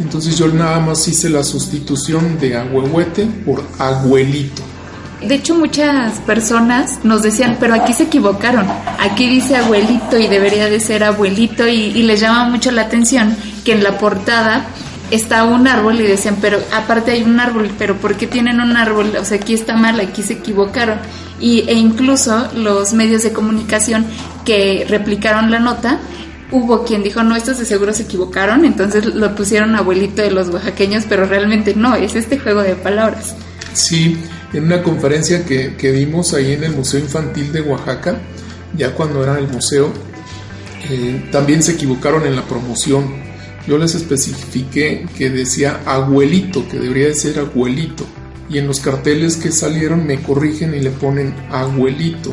Entonces 0.00 0.36
yo 0.36 0.48
nada 0.48 0.80
más 0.80 1.06
hice 1.06 1.30
la 1.30 1.44
sustitución 1.44 2.38
de 2.40 2.56
ahuehuete 2.56 3.26
por 3.44 3.62
abuelito. 3.78 4.62
De 5.22 5.34
hecho, 5.34 5.54
muchas 5.54 6.20
personas 6.20 7.04
nos 7.04 7.22
decían, 7.22 7.56
pero 7.58 7.74
aquí 7.74 7.92
se 7.92 8.04
equivocaron. 8.04 8.66
Aquí 8.98 9.28
dice 9.28 9.56
abuelito 9.56 10.18
y 10.18 10.26
debería 10.26 10.66
de 10.66 10.78
ser 10.78 11.04
abuelito 11.04 11.66
y, 11.66 12.02
les 12.02 12.20
llama 12.20 12.48
mucho 12.48 12.70
la 12.70 12.82
atención 12.82 13.34
que 13.64 13.72
en 13.72 13.82
la 13.82 13.98
portada 13.98 14.66
está 15.10 15.44
un 15.44 15.66
árbol 15.68 16.00
y 16.00 16.02
decían, 16.02 16.36
pero 16.40 16.58
aparte 16.72 17.12
hay 17.12 17.22
un 17.22 17.40
árbol, 17.40 17.70
pero 17.78 17.96
¿por 17.96 18.16
qué 18.16 18.26
tienen 18.26 18.60
un 18.60 18.76
árbol? 18.76 19.14
O 19.18 19.24
sea, 19.24 19.38
aquí 19.38 19.54
está 19.54 19.74
mal, 19.74 19.98
aquí 20.00 20.22
se 20.22 20.34
equivocaron. 20.34 20.98
Y, 21.40 21.60
e 21.66 21.74
incluso 21.74 22.48
los 22.54 22.92
medios 22.92 23.22
de 23.22 23.32
comunicación 23.32 24.04
que 24.44 24.86
replicaron 24.88 25.50
la 25.50 25.60
nota, 25.60 25.98
hubo 26.50 26.84
quien 26.84 27.02
dijo, 27.02 27.22
no, 27.22 27.36
estos 27.36 27.58
de 27.58 27.64
seguro 27.64 27.92
se 27.92 28.02
equivocaron, 28.02 28.64
entonces 28.64 29.06
lo 29.06 29.34
pusieron 29.34 29.74
abuelito 29.76 30.22
de 30.22 30.30
los 30.30 30.48
oaxaqueños, 30.48 31.04
pero 31.08 31.26
realmente 31.26 31.74
no, 31.74 31.94
es 31.94 32.14
este 32.14 32.38
juego 32.38 32.62
de 32.62 32.74
palabras. 32.74 33.34
Sí, 33.72 34.18
en 34.52 34.64
una 34.64 34.82
conferencia 34.82 35.44
que, 35.44 35.76
que 35.76 35.92
dimos 35.92 36.34
ahí 36.34 36.52
en 36.52 36.64
el 36.64 36.72
Museo 36.72 37.00
Infantil 37.00 37.52
de 37.52 37.62
Oaxaca, 37.62 38.18
ya 38.76 38.94
cuando 38.94 39.22
era 39.22 39.38
el 39.38 39.48
museo, 39.48 39.92
eh, 40.90 41.28
también 41.32 41.62
se 41.62 41.72
equivocaron 41.72 42.26
en 42.26 42.36
la 42.36 42.42
promoción. 42.42 43.26
Yo 43.66 43.78
les 43.78 43.94
especifiqué 43.94 45.06
que 45.16 45.30
decía 45.30 45.80
abuelito, 45.84 46.68
que 46.68 46.78
debería 46.78 47.08
de 47.08 47.14
ser 47.14 47.38
abuelito. 47.38 48.06
Y 48.48 48.58
en 48.58 48.68
los 48.68 48.78
carteles 48.78 49.36
que 49.36 49.50
salieron 49.50 50.06
me 50.06 50.22
corrigen 50.22 50.74
y 50.74 50.80
le 50.80 50.90
ponen 50.90 51.34
abuelito, 51.50 52.30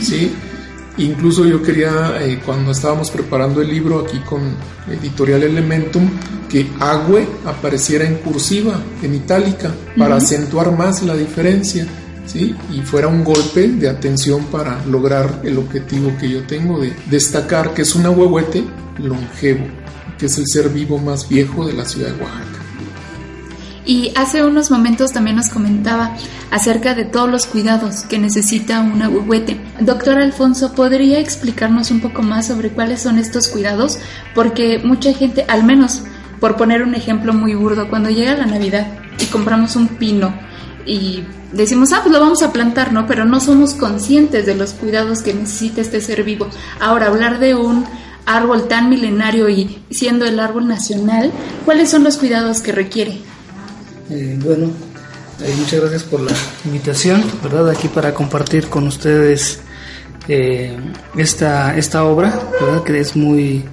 ¿sí? 0.00 0.32
Incluso 0.96 1.44
yo 1.44 1.60
quería, 1.60 2.18
eh, 2.20 2.40
cuando 2.44 2.70
estábamos 2.70 3.10
preparando 3.10 3.60
el 3.60 3.68
libro 3.68 4.00
aquí 4.00 4.18
con 4.20 4.42
Editorial 4.88 5.42
Elementum, 5.42 6.08
que 6.48 6.70
Agüe 6.78 7.26
apareciera 7.44 8.06
en 8.06 8.16
cursiva, 8.16 8.80
en 9.02 9.14
itálica, 9.14 9.74
para 9.98 10.16
acentuar 10.16 10.70
más 10.76 11.02
la 11.02 11.16
diferencia, 11.16 11.84
¿sí? 12.26 12.54
Y 12.72 12.82
fuera 12.82 13.08
un 13.08 13.24
golpe 13.24 13.66
de 13.68 13.88
atención 13.88 14.44
para 14.46 14.84
lograr 14.86 15.40
el 15.42 15.58
objetivo 15.58 16.16
que 16.20 16.28
yo 16.28 16.44
tengo 16.44 16.80
de 16.80 16.92
destacar 17.10 17.74
que 17.74 17.82
es 17.82 17.94
un 17.96 18.06
ahuehuete 18.06 18.64
longevo, 18.98 19.66
que 20.16 20.26
es 20.26 20.38
el 20.38 20.46
ser 20.46 20.68
vivo 20.68 20.98
más 20.98 21.28
viejo 21.28 21.66
de 21.66 21.72
la 21.72 21.84
ciudad 21.84 22.12
de 22.12 22.22
Oaxaca. 22.22 22.53
Y 23.86 24.12
hace 24.16 24.44
unos 24.44 24.70
momentos 24.70 25.12
también 25.12 25.36
nos 25.36 25.48
comentaba 25.48 26.16
acerca 26.50 26.94
de 26.94 27.04
todos 27.04 27.30
los 27.30 27.46
cuidados 27.46 28.02
que 28.02 28.18
necesita 28.18 28.80
un 28.80 29.02
ahuehuete. 29.02 29.60
Doctor 29.80 30.18
Alfonso, 30.18 30.72
¿podría 30.74 31.18
explicarnos 31.18 31.90
un 31.90 32.00
poco 32.00 32.22
más 32.22 32.46
sobre 32.46 32.70
cuáles 32.70 33.02
son 33.02 33.18
estos 33.18 33.48
cuidados? 33.48 33.98
Porque 34.34 34.80
mucha 34.82 35.12
gente, 35.12 35.44
al 35.48 35.64
menos 35.64 36.02
por 36.40 36.56
poner 36.56 36.82
un 36.82 36.94
ejemplo 36.94 37.32
muy 37.32 37.54
burdo, 37.54 37.88
cuando 37.88 38.10
llega 38.10 38.36
la 38.36 38.46
Navidad 38.46 38.86
y 39.18 39.26
compramos 39.26 39.76
un 39.76 39.88
pino 39.88 40.34
y 40.86 41.24
decimos, 41.52 41.92
ah, 41.92 42.00
pues 42.02 42.12
lo 42.12 42.20
vamos 42.20 42.42
a 42.42 42.52
plantar, 42.52 42.92
¿no? 42.92 43.06
Pero 43.06 43.24
no 43.24 43.40
somos 43.40 43.74
conscientes 43.74 44.46
de 44.46 44.54
los 44.54 44.72
cuidados 44.72 45.22
que 45.22 45.34
necesita 45.34 45.80
este 45.80 46.00
ser 46.00 46.22
vivo. 46.24 46.48
Ahora, 46.80 47.06
hablar 47.06 47.38
de 47.38 47.54
un 47.54 47.84
árbol 48.26 48.68
tan 48.68 48.88
milenario 48.88 49.48
y 49.48 49.82
siendo 49.90 50.24
el 50.24 50.40
árbol 50.40 50.68
nacional, 50.68 51.30
¿cuáles 51.64 51.90
son 51.90 52.04
los 52.04 52.16
cuidados 52.16 52.62
que 52.62 52.72
requiere? 52.72 53.20
Eh, 54.10 54.38
bueno, 54.44 54.66
eh, 55.42 55.54
muchas 55.56 55.80
gracias 55.80 56.02
por 56.04 56.20
la 56.20 56.32
invitación, 56.64 57.24
¿verdad? 57.42 57.70
Aquí 57.70 57.88
para 57.88 58.12
compartir 58.12 58.68
con 58.68 58.86
ustedes 58.86 59.60
eh, 60.28 60.76
esta, 61.16 61.76
esta 61.76 62.04
obra, 62.04 62.38
¿verdad? 62.60 62.82
Que 62.82 63.00
es 63.00 63.16
muy 63.16 63.64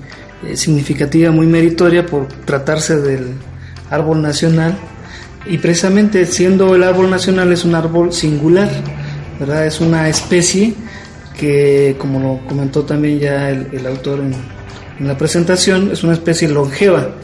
significativa, 0.56 1.32
muy 1.32 1.46
meritoria 1.46 2.06
por 2.06 2.28
tratarse 2.46 2.98
del 3.00 3.34
árbol 3.92 4.22
nacional 4.24 4.76
y 5.46 5.58
precisamente 5.58 6.26
siendo 6.26 6.74
el 6.76 6.84
árbol 6.84 7.10
nacional 7.10 7.52
es 7.52 7.64
un 7.66 7.76
árbol 7.76 8.14
singular, 8.14 8.70
¿verdad? 9.40 9.68
Es 9.68 9.82
una 9.82 10.08
especie 10.10 10.74
que, 11.38 11.96
como 11.98 12.20
lo 12.20 12.48
comentó 12.48 12.84
también 12.84 13.20
ya 13.20 13.50
el, 13.50 13.86
autor 13.86 14.22
en, 14.22 15.08
la 15.08 15.18
presentación, 15.18 15.92
es 15.92 16.04
una 16.04 16.14
especie 16.14 16.48
longeva. 16.48 17.16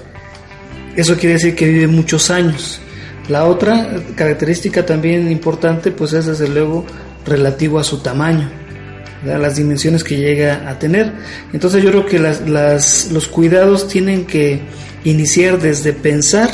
Eso 0.96 1.16
quiere 1.16 1.34
decir 1.34 1.56
que 1.56 1.68
vive 1.68 1.88
muchos 1.88 2.32
años. 2.32 2.82
La 3.30 3.46
otra 3.46 3.90
característica 4.16 4.86
también 4.86 5.30
importante, 5.30 5.92
pues 5.92 6.14
es 6.14 6.28
desde 6.28 6.48
luego 6.48 6.86
relativo 7.26 7.78
a 7.78 7.84
su 7.84 7.98
tamaño, 8.00 8.50
las 9.26 9.58
dimensiones 9.58 10.04
que 10.04 10.18
llega 10.18 10.70
a 10.70 10.80
tener. 10.80 11.12
Entonces 11.52 11.84
yo 11.84 11.90
creo 11.90 12.06
que 12.06 12.20
los 12.20 13.28
cuidados 13.28 13.88
tienen 13.90 14.26
que 14.26 14.62
iniciar 15.04 15.60
desde 15.60 15.92
pensar, 15.92 16.50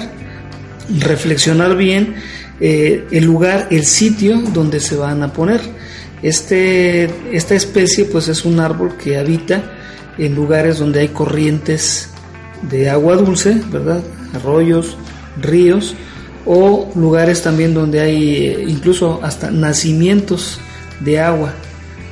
reflexionar 1.00 1.78
bien 1.78 2.16
eh, 2.60 3.06
el 3.12 3.24
lugar, 3.24 3.68
el 3.70 3.86
sitio 3.86 4.40
donde 4.40 4.80
se 4.80 4.96
van 4.96 5.22
a 5.22 5.32
poner. 5.32 5.62
Este, 6.24 7.10
esta 7.32 7.54
especie 7.54 8.06
pues 8.06 8.30
es 8.30 8.46
un 8.46 8.60
árbol 8.60 8.98
que 8.98 9.18
habita 9.18 9.62
en 10.18 10.34
lugares 10.34 10.80
donde 10.80 11.02
hay 11.02 11.10
corrientes 11.10 12.10
de 12.64 12.90
agua 12.90 13.16
dulce, 13.16 13.62
¿verdad? 13.70 14.02
Arroyos, 14.34 14.98
ríos 15.40 15.96
o 16.46 16.92
lugares 16.96 17.42
también 17.42 17.74
donde 17.74 18.02
hay 18.02 18.46
eh, 18.46 18.66
incluso 18.68 19.20
hasta 19.24 19.52
nacimientos 19.52 20.60
de 21.00 21.20
agua 21.20 21.54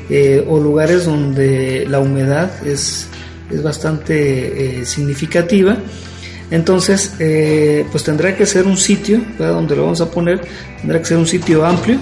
eh, 0.10 0.46
o 0.48 0.60
lugares 0.60 1.06
donde 1.06 1.86
la 1.88 2.00
humedad 2.00 2.52
es, 2.66 3.08
es 3.50 3.64
bastante 3.64 4.86
significativa. 4.86 5.78
Entonces, 6.50 7.14
pues 7.18 8.04
tendrá 8.04 8.36
que 8.36 8.46
ser 8.46 8.66
un 8.66 8.76
sitio 8.76 9.22
donde 9.38 9.74
lo 9.74 9.84
vamos 9.84 10.02
a 10.02 10.12
poner, 10.12 10.42
tendrá 10.82 11.00
que 11.00 11.06
ser 11.06 11.18
un 11.18 11.26
sitio 11.26 11.66
amplio, 11.66 11.98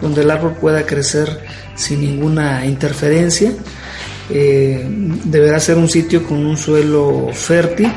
donde 0.00 0.22
el 0.22 0.30
árbol 0.30 0.56
pueda 0.58 0.86
crecer 0.86 1.28
sin 1.74 2.00
ninguna 2.00 2.66
interferencia. 2.66 3.52
Eh, 4.30 4.86
deberá 5.24 5.60
ser 5.60 5.76
un 5.76 5.88
sitio 5.88 6.24
con 6.24 6.38
un 6.38 6.56
suelo 6.56 7.30
fértil 7.32 7.92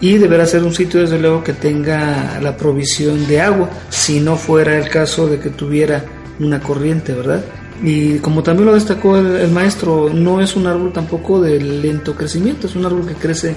y 0.00 0.18
deberá 0.18 0.46
ser 0.46 0.62
un 0.62 0.74
sitio 0.74 1.00
desde 1.00 1.18
luego 1.18 1.42
que 1.42 1.52
tenga 1.52 2.40
la 2.40 2.56
provisión 2.56 3.26
de 3.26 3.40
agua, 3.40 3.70
si 3.88 4.20
no 4.20 4.36
fuera 4.36 4.76
el 4.78 4.88
caso 4.88 5.26
de 5.26 5.38
que 5.38 5.50
tuviera 5.50 6.04
una 6.40 6.60
corriente, 6.60 7.12
¿verdad? 7.12 7.44
Y 7.82 8.18
como 8.18 8.42
también 8.42 8.66
lo 8.66 8.74
destacó 8.74 9.16
el, 9.16 9.50
maestro, 9.50 10.10
no 10.12 10.40
es 10.40 10.56
un 10.56 10.66
árbol 10.66 10.92
tampoco 10.92 11.40
de 11.40 11.60
lento 11.60 12.14
crecimiento, 12.14 12.66
es 12.66 12.76
un 12.76 12.86
árbol 12.86 13.06
que 13.06 13.14
crece 13.14 13.56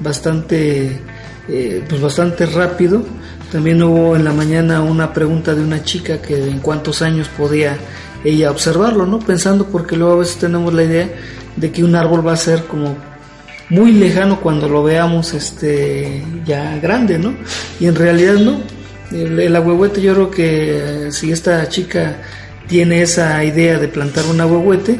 bastante, 0.00 1.00
eh, 1.48 1.84
pues 1.88 2.00
bastante 2.00 2.46
rápido 2.46 3.02
también 3.54 3.80
hubo 3.84 4.16
en 4.16 4.24
la 4.24 4.32
mañana 4.32 4.82
una 4.82 5.12
pregunta 5.12 5.54
de 5.54 5.62
una 5.62 5.84
chica 5.84 6.20
que 6.20 6.48
en 6.48 6.58
cuántos 6.58 7.02
años 7.02 7.28
podía 7.28 7.78
ella 8.24 8.50
observarlo, 8.50 9.06
¿no? 9.06 9.20
Pensando 9.20 9.66
porque 9.66 9.96
luego 9.96 10.14
a 10.14 10.16
veces 10.16 10.38
tenemos 10.38 10.74
la 10.74 10.82
idea 10.82 11.08
de 11.54 11.70
que 11.70 11.84
un 11.84 11.94
árbol 11.94 12.26
va 12.26 12.32
a 12.32 12.36
ser 12.36 12.64
como 12.64 12.96
muy 13.70 13.92
lejano 13.92 14.40
cuando 14.40 14.68
lo 14.68 14.82
veamos 14.82 15.34
este 15.34 16.22
ya 16.44 16.78
grande, 16.78 17.18
¿no? 17.18 17.34
Y 17.80 17.86
en 17.86 17.94
realidad 17.94 18.34
no. 18.34 18.60
El, 19.10 19.38
el 19.38 19.54
yo 19.54 20.14
creo 20.14 20.30
que 20.30 21.08
si 21.10 21.30
esta 21.30 21.68
chica 21.68 22.16
tiene 22.66 23.02
esa 23.02 23.44
idea 23.44 23.78
de 23.78 23.88
plantar 23.88 24.24
un 24.26 24.40
ahuehuete, 24.40 24.98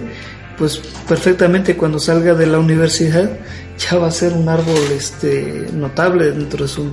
pues 0.56 0.80
perfectamente 1.08 1.76
cuando 1.76 1.98
salga 1.98 2.34
de 2.34 2.46
la 2.46 2.58
universidad 2.58 3.30
ya 3.78 3.98
va 3.98 4.08
a 4.08 4.12
ser 4.12 4.32
un 4.32 4.48
árbol 4.48 4.78
este 4.96 5.66
notable 5.72 6.30
dentro 6.30 6.64
de 6.64 6.68
su 6.68 6.90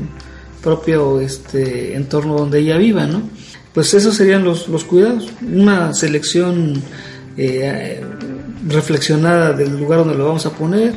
propio 0.63 1.19
este, 1.19 1.95
entorno 1.95 2.35
donde 2.35 2.59
ella 2.59 2.77
viva, 2.77 3.05
¿no? 3.05 3.23
Pues 3.73 3.93
esos 3.93 4.15
serían 4.15 4.43
los, 4.43 4.67
los 4.67 4.83
cuidados, 4.83 5.29
una 5.41 5.93
selección 5.93 6.81
eh, 7.37 8.01
reflexionada 8.67 9.53
del 9.53 9.77
lugar 9.77 9.99
donde 9.99 10.15
lo 10.15 10.25
vamos 10.25 10.45
a 10.45 10.51
poner, 10.51 10.93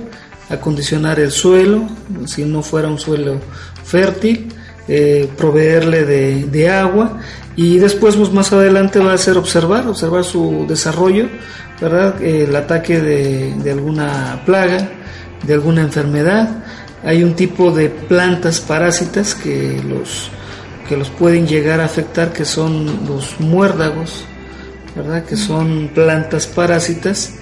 acondicionar 0.55 1.21
el 1.21 1.31
suelo, 1.31 1.89
si 2.27 2.45
no 2.45 2.63
fuera 2.63 2.89
un 2.89 2.99
suelo 2.99 3.41
fértil, 3.85 4.49
eh, 4.89 5.29
proveerle 5.37 6.05
de, 6.05 6.45
de, 6.45 6.69
agua 6.69 7.19
y 7.57 7.79
después 7.79 8.17
pues, 8.17 8.31
más 8.33 8.53
adelante 8.53 8.99
va 8.99 9.15
a 9.15 9.19
ser 9.19 9.39
observar, 9.39 9.87
observar 9.87 10.25
su 10.25 10.67
desarrollo, 10.69 11.29
¿verdad? 11.81 12.23
El 12.23 12.55
ataque 12.55 13.01
de, 13.01 13.55
de 13.55 13.71
alguna 13.71 14.43
plaga, 14.45 14.91
de 15.47 15.55
alguna 15.55 15.83
enfermedad, 15.83 16.65
hay 17.03 17.23
un 17.23 17.35
tipo 17.35 17.71
de 17.71 17.89
plantas 17.89 18.61
parásitas 18.61 19.35
que 19.35 19.83
los, 19.89 20.31
que 20.89 20.97
los 20.97 21.11
pueden 21.11 21.47
llegar 21.47 21.81
a 21.81 21.87
afectar, 21.87 22.33
que 22.33 22.45
son 22.45 23.07
los 23.07 23.41
muérdagos, 23.41 24.25
¿verdad? 24.97 25.25
Que 25.25 25.37
son 25.37 25.91
plantas 25.95 26.47
parásitas 26.47 27.35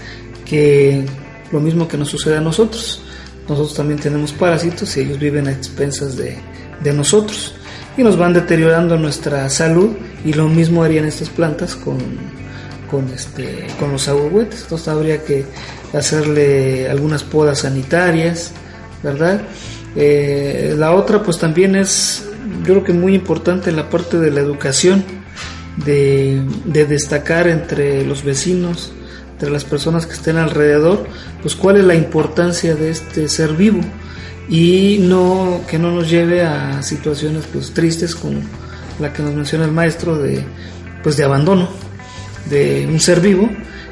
que 0.44 1.06
lo 1.52 1.60
mismo 1.60 1.86
que 1.86 1.96
nos 1.96 2.08
sucede 2.08 2.38
a 2.38 2.40
nosotros. 2.40 3.02
Nosotros 3.48 3.74
también 3.74 4.00
tenemos 4.00 4.32
parásitos 4.32 4.96
y 4.96 5.00
ellos 5.00 5.18
viven 5.18 5.46
a 5.46 5.52
expensas 5.52 6.16
de, 6.16 6.38
de 6.82 6.92
nosotros 6.92 7.54
y 7.96 8.02
nos 8.02 8.16
van 8.16 8.32
deteriorando 8.32 8.96
nuestra 8.96 9.48
salud 9.48 9.90
y 10.24 10.32
lo 10.32 10.48
mismo 10.48 10.82
harían 10.82 11.04
estas 11.04 11.28
plantas 11.28 11.74
con, 11.74 11.98
con, 12.90 13.08
este, 13.12 13.66
con 13.78 13.92
los 13.92 14.08
ahuehuetes. 14.08 14.62
Entonces 14.62 14.88
habría 14.88 15.22
que 15.24 15.44
hacerle 15.92 16.88
algunas 16.88 17.22
podas 17.22 17.60
sanitarias, 17.60 18.52
¿verdad? 19.02 19.42
Eh, 19.96 20.74
la 20.78 20.92
otra 20.92 21.22
pues 21.22 21.38
también 21.38 21.76
es, 21.76 22.24
yo 22.60 22.74
creo 22.74 22.84
que 22.84 22.92
muy 22.92 23.14
importante 23.14 23.70
en 23.70 23.76
la 23.76 23.90
parte 23.90 24.18
de 24.18 24.30
la 24.30 24.40
educación, 24.40 25.04
de, 25.84 26.42
destacar 26.66 27.48
entre 27.48 28.04
los 28.04 28.24
vecinos, 28.24 28.92
entre 29.42 29.50
las 29.50 29.64
personas 29.64 30.06
que 30.06 30.12
estén 30.14 30.36
alrededor, 30.36 31.04
pues 31.40 31.56
cuál 31.56 31.76
es 31.78 31.84
la 31.84 31.96
importancia 31.96 32.76
de 32.76 32.90
este 32.90 33.28
ser 33.28 33.54
vivo 33.54 33.80
y 34.48 34.98
no 35.00 35.62
que 35.68 35.78
no 35.78 35.90
nos 35.90 36.08
lleve 36.08 36.42
a 36.42 36.82
situaciones 36.82 37.44
pues 37.52 37.72
tristes 37.72 38.14
como 38.14 38.40
la 39.00 39.12
que 39.12 39.22
nos 39.22 39.34
menciona 39.34 39.64
el 39.64 39.72
maestro 39.72 40.16
de 40.16 40.44
pues 41.02 41.16
de 41.16 41.24
abandono 41.24 41.68
de 42.50 42.86
un 42.88 43.00
ser 43.00 43.20
vivo 43.20 43.48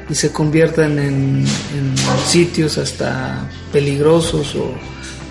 y 0.09 0.15
se 0.15 0.31
conviertan 0.31 0.99
en, 0.99 1.45
en 1.45 1.95
sitios 2.25 2.77
hasta 2.77 3.45
peligrosos 3.71 4.55
o 4.55 4.73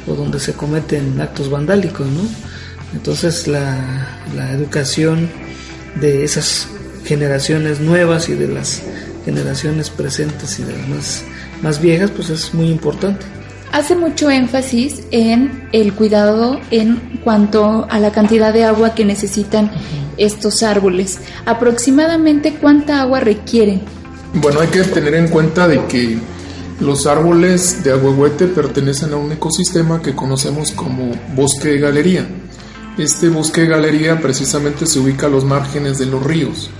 o 0.06 0.14
donde 0.14 0.40
se 0.40 0.54
cometen 0.54 1.20
actos 1.20 1.50
vandálicos, 1.50 2.06
¿no? 2.06 2.22
Entonces 2.92 3.46
la, 3.46 4.16
educación 4.52 5.28
de 6.00 6.24
esas 6.24 6.68
generaciones 7.04 7.80
nuevas 7.80 8.28
y 8.28 8.34
de 8.34 8.48
las 8.48 8.82
generaciones 9.24 9.90
presentes 9.90 10.58
y 10.58 10.64
de 10.64 10.76
las 10.76 10.88
más, 10.88 11.24
más 11.62 11.80
viejas, 11.80 12.10
pues 12.10 12.30
es 12.30 12.54
muy 12.54 12.68
importante. 12.68 13.24
Hace 13.72 13.94
mucho 13.94 14.30
énfasis 14.30 15.02
en 15.12 15.68
el 15.72 15.94
cuidado 15.94 16.58
en 16.72 17.20
cuanto 17.22 17.86
a 17.88 18.00
la 18.00 18.10
cantidad 18.10 18.52
de 18.52 18.64
agua 18.64 18.94
que 18.96 19.04
necesitan 19.04 19.70
estos 20.16 20.64
árboles. 20.64 21.20
¿Aproximadamente 21.46 22.54
cuánta 22.54 23.00
agua 23.00 23.20
requieren? 23.20 23.82
Bueno, 24.34 24.60
hay 24.60 24.68
que 24.68 24.82
tener 24.82 25.14
en 25.14 25.28
cuenta 25.28 25.68
de 25.68 25.84
que 25.86 26.18
los 26.80 27.06
árboles 27.06 27.84
de 27.84 27.92
ahuehuete 27.92 28.46
pertenecen 28.46 29.12
a 29.12 29.16
un 29.16 29.30
ecosistema 29.32 30.02
que 30.02 30.16
conocemos 30.16 30.72
como 30.72 31.12
bosque 31.36 31.68
de 31.68 31.78
galería. 31.78 32.26
Este 32.98 33.28
bosque 33.28 33.62
de 33.62 33.66
galería 33.68 34.18
precisamente 34.20 34.84
se 34.84 34.98
ubica 34.98 35.26
a 35.26 35.30
los 35.30 35.44
márgenes 35.44 35.98
de 35.98 36.06
los 36.06 36.22
ríos. 36.24 36.70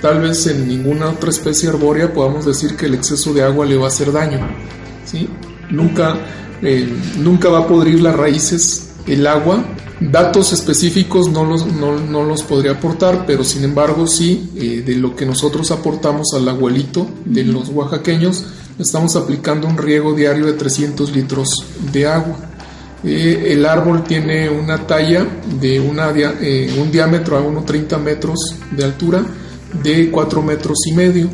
Tal 0.00 0.20
vez 0.20 0.46
en 0.46 0.66
ninguna 0.66 1.10
otra 1.10 1.30
especie 1.30 1.68
arbórea 1.68 2.12
podamos 2.12 2.46
decir 2.46 2.76
que 2.76 2.86
el 2.86 2.94
exceso 2.94 3.32
de 3.32 3.42
agua 3.42 3.66
le 3.66 3.76
va 3.76 3.86
a 3.86 3.88
hacer 3.88 4.12
daño. 4.12 4.40
¿sí? 5.04 5.28
Nunca, 5.70 6.16
eh, 6.62 6.88
nunca 7.18 7.48
va 7.48 7.60
a 7.60 7.66
podrir 7.66 8.00
las 8.00 8.16
raíces 8.16 8.90
el 9.06 9.26
agua 9.26 9.64
Datos 10.00 10.54
específicos 10.54 11.28
no 11.28 11.44
los, 11.44 11.66
no, 11.66 12.24
los 12.24 12.42
podría 12.42 12.72
aportar, 12.72 13.26
pero 13.26 13.44
sin 13.44 13.64
embargo 13.64 14.06
sí, 14.06 14.50
eh, 14.56 14.82
de 14.84 14.96
lo 14.96 15.14
que 15.14 15.26
nosotros 15.26 15.70
aportamos 15.70 16.28
al 16.34 16.48
abuelito 16.48 17.06
de 17.26 17.44
los 17.44 17.68
oaxaqueños, 17.68 18.46
estamos 18.78 19.14
aplicando 19.14 19.68
un 19.68 19.76
riego 19.76 20.14
diario 20.14 20.46
de 20.46 20.54
300 20.54 21.14
litros 21.14 21.50
de 21.92 22.06
agua. 22.06 22.38
Eh, 23.04 23.48
el 23.48 23.66
árbol 23.66 24.02
tiene 24.02 24.48
una 24.48 24.86
talla 24.86 25.26
de 25.60 25.78
una, 25.80 26.10
eh, 26.16 26.74
un 26.80 26.90
diámetro 26.90 27.36
a 27.36 27.42
1,30 27.42 27.98
metros 27.98 28.56
de 28.70 28.84
altura 28.84 29.22
de 29.82 30.10
4 30.10 30.42
metros 30.42 30.78
y 30.86 30.92
medio 30.92 31.30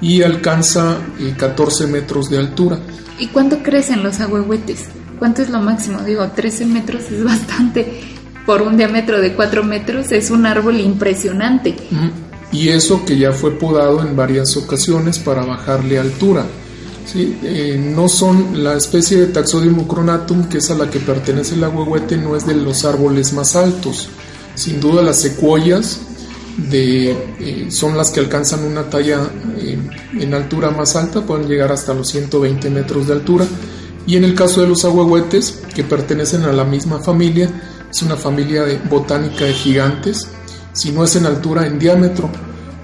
y 0.00 0.22
alcanza 0.22 0.98
14 1.36 1.86
metros 1.86 2.30
de 2.30 2.38
altura. 2.38 2.78
¿Y 3.18 3.28
cuánto 3.28 3.62
crecen 3.62 4.02
los 4.02 4.20
ahuehuetes? 4.20 4.86
¿Cuánto 5.18 5.42
es 5.42 5.50
lo 5.50 5.60
máximo? 5.60 6.00
Digo, 6.00 6.26
13 6.28 6.66
metros 6.66 7.10
es 7.10 7.22
bastante. 7.22 8.00
Por 8.46 8.62
un 8.62 8.76
diámetro 8.76 9.20
de 9.20 9.34
4 9.34 9.62
metros 9.64 10.10
es 10.12 10.30
un 10.30 10.46
árbol 10.46 10.80
impresionante. 10.80 11.76
Y 12.52 12.70
eso 12.70 13.04
que 13.04 13.18
ya 13.18 13.32
fue 13.32 13.52
podado 13.52 14.00
en 14.00 14.16
varias 14.16 14.56
ocasiones 14.56 15.18
para 15.18 15.44
bajarle 15.44 15.98
altura. 15.98 16.46
¿sí? 17.06 17.38
Eh, 17.42 17.78
no 17.78 18.08
son 18.08 18.64
la 18.64 18.74
especie 18.74 19.18
de 19.18 19.26
Taxodium 19.26 19.86
cronatum, 19.86 20.48
que 20.48 20.58
es 20.58 20.70
a 20.70 20.74
la 20.74 20.88
que 20.88 20.98
pertenece 21.00 21.54
el 21.54 21.64
ahuehuete, 21.64 22.16
no 22.16 22.34
es 22.34 22.46
de 22.46 22.54
los 22.54 22.84
árboles 22.84 23.34
más 23.34 23.54
altos. 23.54 24.08
Sin 24.54 24.80
duda 24.80 25.02
las 25.02 25.20
secuoyas 25.20 26.00
eh, 26.72 27.66
son 27.70 27.96
las 27.96 28.10
que 28.10 28.20
alcanzan 28.20 28.64
una 28.64 28.88
talla 28.88 29.20
eh, 29.58 29.78
en 30.18 30.34
altura 30.34 30.70
más 30.70 30.96
alta, 30.96 31.22
pueden 31.22 31.48
llegar 31.48 31.72
hasta 31.72 31.94
los 31.94 32.08
120 32.08 32.70
metros 32.70 33.06
de 33.06 33.14
altura 33.14 33.46
y 34.06 34.16
en 34.16 34.24
el 34.24 34.34
caso 34.34 34.60
de 34.60 34.68
los 34.68 34.84
ahuehuetes, 34.84 35.62
que 35.74 35.84
pertenecen 35.84 36.44
a 36.44 36.52
la 36.52 36.64
misma 36.64 36.98
familia, 36.98 37.48
es 37.90 38.02
una 38.02 38.16
familia 38.16 38.64
de, 38.64 38.78
botánica 38.78 39.44
de 39.44 39.52
gigantes, 39.52 40.26
si 40.72 40.90
no 40.92 41.04
es 41.04 41.16
en 41.16 41.26
altura, 41.26 41.66
en 41.66 41.78
diámetro. 41.78 42.30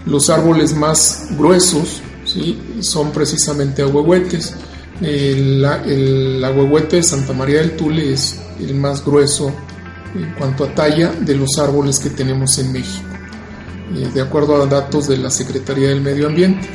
Los 0.05 0.31
árboles 0.31 0.75
más 0.75 1.29
gruesos 1.37 2.01
¿sí? 2.25 2.79
son 2.81 3.11
precisamente 3.11 3.83
ahuehuetes. 3.83 4.55
El, 5.01 5.65
el 5.65 6.89
de 6.91 7.03
Santa 7.03 7.33
María 7.33 7.59
del 7.59 7.77
Tule 7.77 8.13
es 8.13 8.39
el 8.61 8.75
más 8.75 9.05
grueso 9.05 9.53
en 10.15 10.33
cuanto 10.35 10.65
a 10.65 10.75
talla 10.75 11.11
de 11.13 11.35
los 11.35 11.59
árboles 11.59 11.99
que 11.99 12.11
tenemos 12.11 12.59
en 12.59 12.73
México, 12.73 13.09
eh, 13.95 14.11
de 14.13 14.21
acuerdo 14.21 14.61
a 14.61 14.67
datos 14.67 15.07
de 15.07 15.17
la 15.17 15.31
Secretaría 15.31 15.89
del 15.89 16.01
Medio 16.01 16.27
Ambiente. 16.27 16.69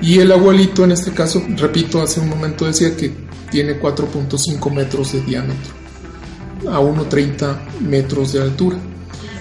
Y 0.00 0.18
el 0.18 0.32
abuelito, 0.32 0.84
en 0.84 0.92
este 0.92 1.12
caso, 1.12 1.42
repito, 1.56 2.02
hace 2.02 2.20
un 2.20 2.28
momento 2.28 2.66
decía 2.66 2.96
que 2.96 3.12
tiene 3.50 3.80
4.5 3.80 4.72
metros 4.72 5.12
de 5.12 5.20
diámetro 5.20 5.74
a 6.70 6.80
1.30 6.80 7.80
metros 7.80 8.32
de 8.32 8.42
altura. 8.42 8.76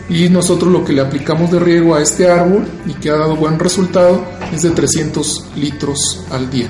Y 0.10 0.30
nosotros 0.30 0.72
lo 0.72 0.86
que 0.86 0.94
le 0.94 1.02
aplicamos 1.02 1.52
de 1.52 1.60
riego 1.60 1.96
a 1.96 2.02
este 2.02 2.30
árbol 2.30 2.66
y 2.86 2.94
que 2.94 3.10
ha 3.10 3.16
dado 3.16 3.36
buen 3.36 3.58
resultado 3.58 4.24
es 4.54 4.62
de 4.62 4.70
300 4.70 5.52
litros 5.56 6.24
al 6.32 6.50
día. 6.50 6.70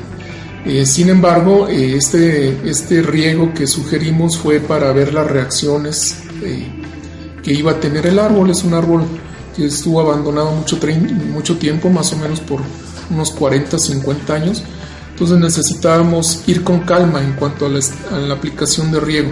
Eh, 0.66 0.86
sin 0.86 1.10
embargo, 1.10 1.68
eh, 1.68 1.96
este, 1.96 2.70
este 2.70 3.02
riego 3.02 3.54
que 3.54 3.68
sugerimos 3.68 4.38
fue 4.38 4.60
para 4.60 4.92
ver 4.94 5.14
las 5.14 5.30
reacciones 5.30 6.18
que 7.44 7.54
iba 7.54 7.72
a 7.72 7.80
tener 7.80 8.08
el 8.08 8.20
árbol. 8.20 8.50
Es 8.52 8.64
un 8.64 8.74
árbol 8.74 9.06
que 9.56 9.66
estuvo 9.66 10.02
abandonado 10.02 10.52
mucho, 10.52 10.78
mucho 11.32 11.58
tiempo, 11.58 11.90
más 11.90 12.12
o 12.14 12.18
menos 12.18 12.40
por 12.40 12.62
unos 13.10 13.32
40, 13.32 13.78
50 13.78 14.34
años 14.34 14.64
entonces 15.16 15.40
necesitábamos 15.40 16.44
ir 16.46 16.62
con 16.62 16.82
calma 16.82 17.24
en 17.24 17.36
cuanto 17.38 17.68
a 17.68 17.70
la, 17.70 18.34
aplicación 18.34 18.92
de 18.92 19.00
riego. 19.00 19.32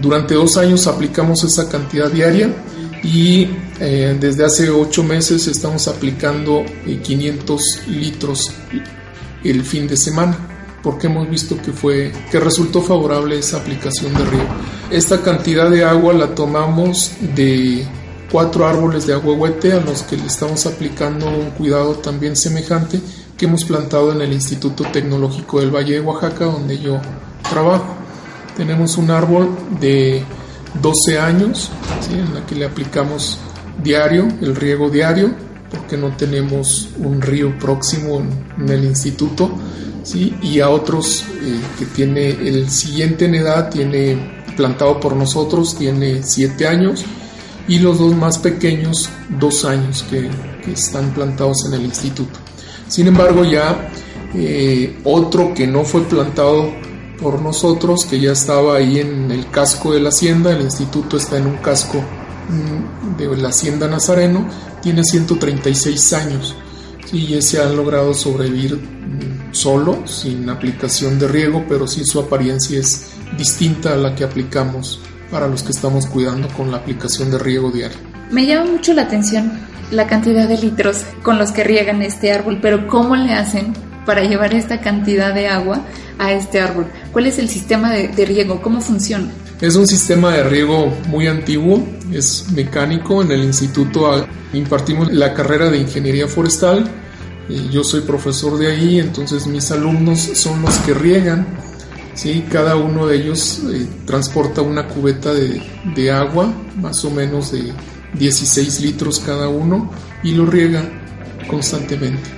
Durante 0.00 0.32
dos 0.32 0.56
años 0.56 0.86
aplicamos 0.86 1.44
esa 1.44 1.68
cantidad 1.68 2.10
diaria 2.10 2.50
y 3.02 3.46
eh, 3.78 4.16
desde 4.18 4.42
hace 4.42 4.70
ocho 4.70 5.04
meses 5.04 5.48
estamos 5.48 5.86
aplicando 5.86 6.64
500 6.86 7.60
eh, 7.60 7.90
litros 7.90 8.50
el 9.44 9.62
fin 9.64 9.86
de 9.86 9.98
semana 9.98 10.34
porque 10.82 11.08
hemos 11.08 11.28
visto 11.28 11.60
que 11.60 11.72
fue 11.72 12.10
que 12.30 12.40
resultó 12.40 12.80
favorable 12.80 13.38
esa 13.38 13.58
aplicación 13.58 14.14
de 14.14 14.24
riego. 14.24 14.48
Esta 14.90 15.20
cantidad 15.20 15.68
de 15.68 15.84
agua 15.84 16.14
la 16.14 16.34
tomamos 16.34 17.12
de 17.34 17.86
cuatro 18.30 18.66
árboles 18.66 19.06
de 19.06 19.14
aguahuete 19.14 19.72
a 19.72 19.80
los 19.80 20.02
que 20.02 20.16
le 20.16 20.26
estamos 20.26 20.66
aplicando 20.66 21.28
un 21.28 21.50
cuidado 21.50 21.94
también 21.94 22.36
semejante 22.36 23.00
que 23.36 23.46
hemos 23.46 23.64
plantado 23.64 24.12
en 24.12 24.20
el 24.20 24.32
Instituto 24.32 24.84
Tecnológico 24.92 25.60
del 25.60 25.74
Valle 25.74 25.94
de 25.94 26.00
Oaxaca, 26.00 26.44
donde 26.44 26.78
yo 26.78 27.00
trabajo. 27.48 27.94
Tenemos 28.56 28.96
un 28.96 29.10
árbol 29.10 29.48
de 29.80 30.22
12 30.80 31.18
años, 31.18 31.70
en 32.10 32.34
la 32.34 32.46
que 32.46 32.54
le 32.54 32.64
aplicamos 32.64 33.38
diario, 33.82 34.28
el 34.40 34.54
riego 34.54 34.90
diario, 34.90 35.34
porque 35.70 35.96
no 35.96 36.16
tenemos 36.16 36.88
un 36.98 37.20
río 37.20 37.58
próximo 37.58 38.22
en, 38.58 38.68
el 38.68 38.84
instituto, 38.84 39.50
¿sí? 40.04 40.36
y 40.42 40.60
a 40.60 40.70
otros 40.70 41.24
eh, 41.42 41.60
que 41.78 41.86
tiene 41.86 42.30
el 42.30 42.70
siguiente 42.70 43.24
en 43.24 43.34
edad, 43.34 43.70
tiene 43.70 44.44
plantado 44.56 45.00
por 45.00 45.16
nosotros, 45.16 45.76
tiene 45.76 46.22
7 46.22 46.66
años, 46.68 47.04
y 47.66 47.78
los 47.78 47.98
dos 47.98 48.14
más 48.14 48.38
pequeños, 48.38 49.08
2 49.38 49.64
años 49.64 50.04
que 50.10 50.30
están 50.70 51.12
plantados 51.14 51.66
en 51.66 51.74
el 51.74 51.82
instituto. 51.82 52.38
Sin 52.88 53.06
embargo, 53.06 53.44
ya 53.44 53.90
eh, 54.34 54.98
otro 55.04 55.54
que 55.54 55.66
no 55.66 55.84
fue 55.84 56.02
plantado 56.02 56.70
por 57.20 57.40
nosotros, 57.40 58.04
que 58.04 58.20
ya 58.20 58.32
estaba 58.32 58.76
ahí 58.76 58.98
en 58.98 59.30
el 59.30 59.48
casco 59.50 59.92
de 59.92 60.00
la 60.00 60.08
hacienda, 60.08 60.52
el 60.52 60.62
instituto 60.62 61.16
está 61.16 61.38
en 61.38 61.46
un 61.46 61.56
casco 61.58 61.98
mm, 61.98 63.16
de 63.16 63.36
la 63.36 63.48
hacienda 63.48 63.88
Nazareno, 63.88 64.46
tiene 64.82 65.04
136 65.04 66.12
años 66.12 66.54
y 67.12 67.40
se 67.40 67.62
han 67.62 67.76
logrado 67.76 68.12
sobrevivir 68.12 68.76
mm, 68.76 69.54
solo, 69.54 70.06
sin 70.06 70.50
aplicación 70.50 71.18
de 71.18 71.28
riego, 71.28 71.64
pero 71.68 71.86
sí 71.86 72.04
su 72.04 72.18
apariencia 72.18 72.78
es 72.78 73.12
distinta 73.38 73.94
a 73.94 73.96
la 73.96 74.14
que 74.14 74.24
aplicamos 74.24 75.00
para 75.34 75.48
los 75.48 75.64
que 75.64 75.72
estamos 75.72 76.06
cuidando 76.06 76.46
con 76.50 76.70
la 76.70 76.76
aplicación 76.76 77.28
de 77.32 77.38
riego 77.38 77.72
diario. 77.72 77.96
Me 78.30 78.46
llama 78.46 78.70
mucho 78.70 78.94
la 78.94 79.02
atención 79.02 79.50
la 79.90 80.06
cantidad 80.06 80.48
de 80.48 80.56
litros 80.56 80.98
con 81.24 81.38
los 81.38 81.50
que 81.50 81.64
riegan 81.64 82.02
este 82.02 82.30
árbol, 82.30 82.60
pero 82.62 82.86
¿cómo 82.86 83.16
le 83.16 83.32
hacen 83.32 83.72
para 84.06 84.22
llevar 84.22 84.54
esta 84.54 84.80
cantidad 84.80 85.34
de 85.34 85.48
agua 85.48 85.84
a 86.20 86.32
este 86.32 86.60
árbol? 86.60 86.86
¿Cuál 87.12 87.26
es 87.26 87.40
el 87.40 87.48
sistema 87.48 87.90
de, 87.92 88.24
riego? 88.24 88.62
¿Cómo 88.62 88.80
funciona? 88.80 89.28
Es 89.60 89.74
un 89.74 89.88
sistema 89.88 90.32
de 90.32 90.44
riego 90.44 90.94
muy 91.08 91.26
antiguo, 91.26 91.84
es 92.12 92.46
mecánico. 92.52 93.20
En 93.20 93.32
el 93.32 93.42
instituto 93.42 94.24
impartimos 94.52 95.12
la 95.12 95.34
carrera 95.34 95.68
de 95.68 95.78
ingeniería 95.78 96.28
forestal. 96.28 96.88
Yo 97.72 97.82
soy 97.82 98.02
profesor 98.02 98.56
de 98.56 98.68
ahí, 98.68 99.00
entonces 99.00 99.48
mis 99.48 99.68
alumnos 99.72 100.20
son 100.34 100.62
los 100.62 100.78
que 100.78 100.94
riegan. 100.94 101.44
¿Sí? 102.14 102.44
Cada 102.50 102.76
uno 102.76 103.06
de 103.06 103.16
ellos 103.16 103.60
eh, 103.72 103.86
transporta 104.06 104.62
una 104.62 104.88
cubeta 104.88 105.32
de, 105.32 105.62
de 105.94 106.12
agua, 106.12 106.52
más 106.80 107.04
o 107.04 107.10
menos 107.10 107.52
de 107.52 107.72
16 108.18 108.80
litros 108.80 109.20
cada 109.20 109.48
uno 109.48 109.90
y 110.22 110.32
lo 110.32 110.46
riega 110.46 110.82
constantemente. 111.48 112.30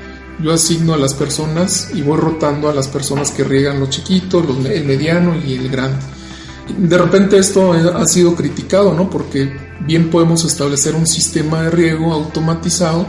Yo 0.42 0.52
asigno 0.52 0.92
a 0.92 0.98
las 0.98 1.14
personas 1.14 1.90
y 1.94 2.02
voy 2.02 2.18
rotando 2.18 2.68
a 2.68 2.74
las 2.74 2.88
personas 2.88 3.30
que 3.30 3.44
riegan 3.44 3.80
los 3.80 3.90
chiquitos, 3.90 4.44
el 4.66 4.84
mediano 4.84 5.34
y 5.36 5.54
el 5.54 5.70
grande. 5.70 5.98
De 6.76 6.98
repente 6.98 7.38
esto 7.38 7.72
ha 7.72 8.04
sido 8.06 8.34
criticado, 8.34 8.92
¿no? 8.92 9.08
Porque 9.08 9.56
bien 9.86 10.10
podemos 10.10 10.44
establecer 10.44 10.94
un 10.94 11.06
sistema 11.06 11.62
de 11.62 11.70
riego 11.70 12.12
automatizado, 12.12 13.06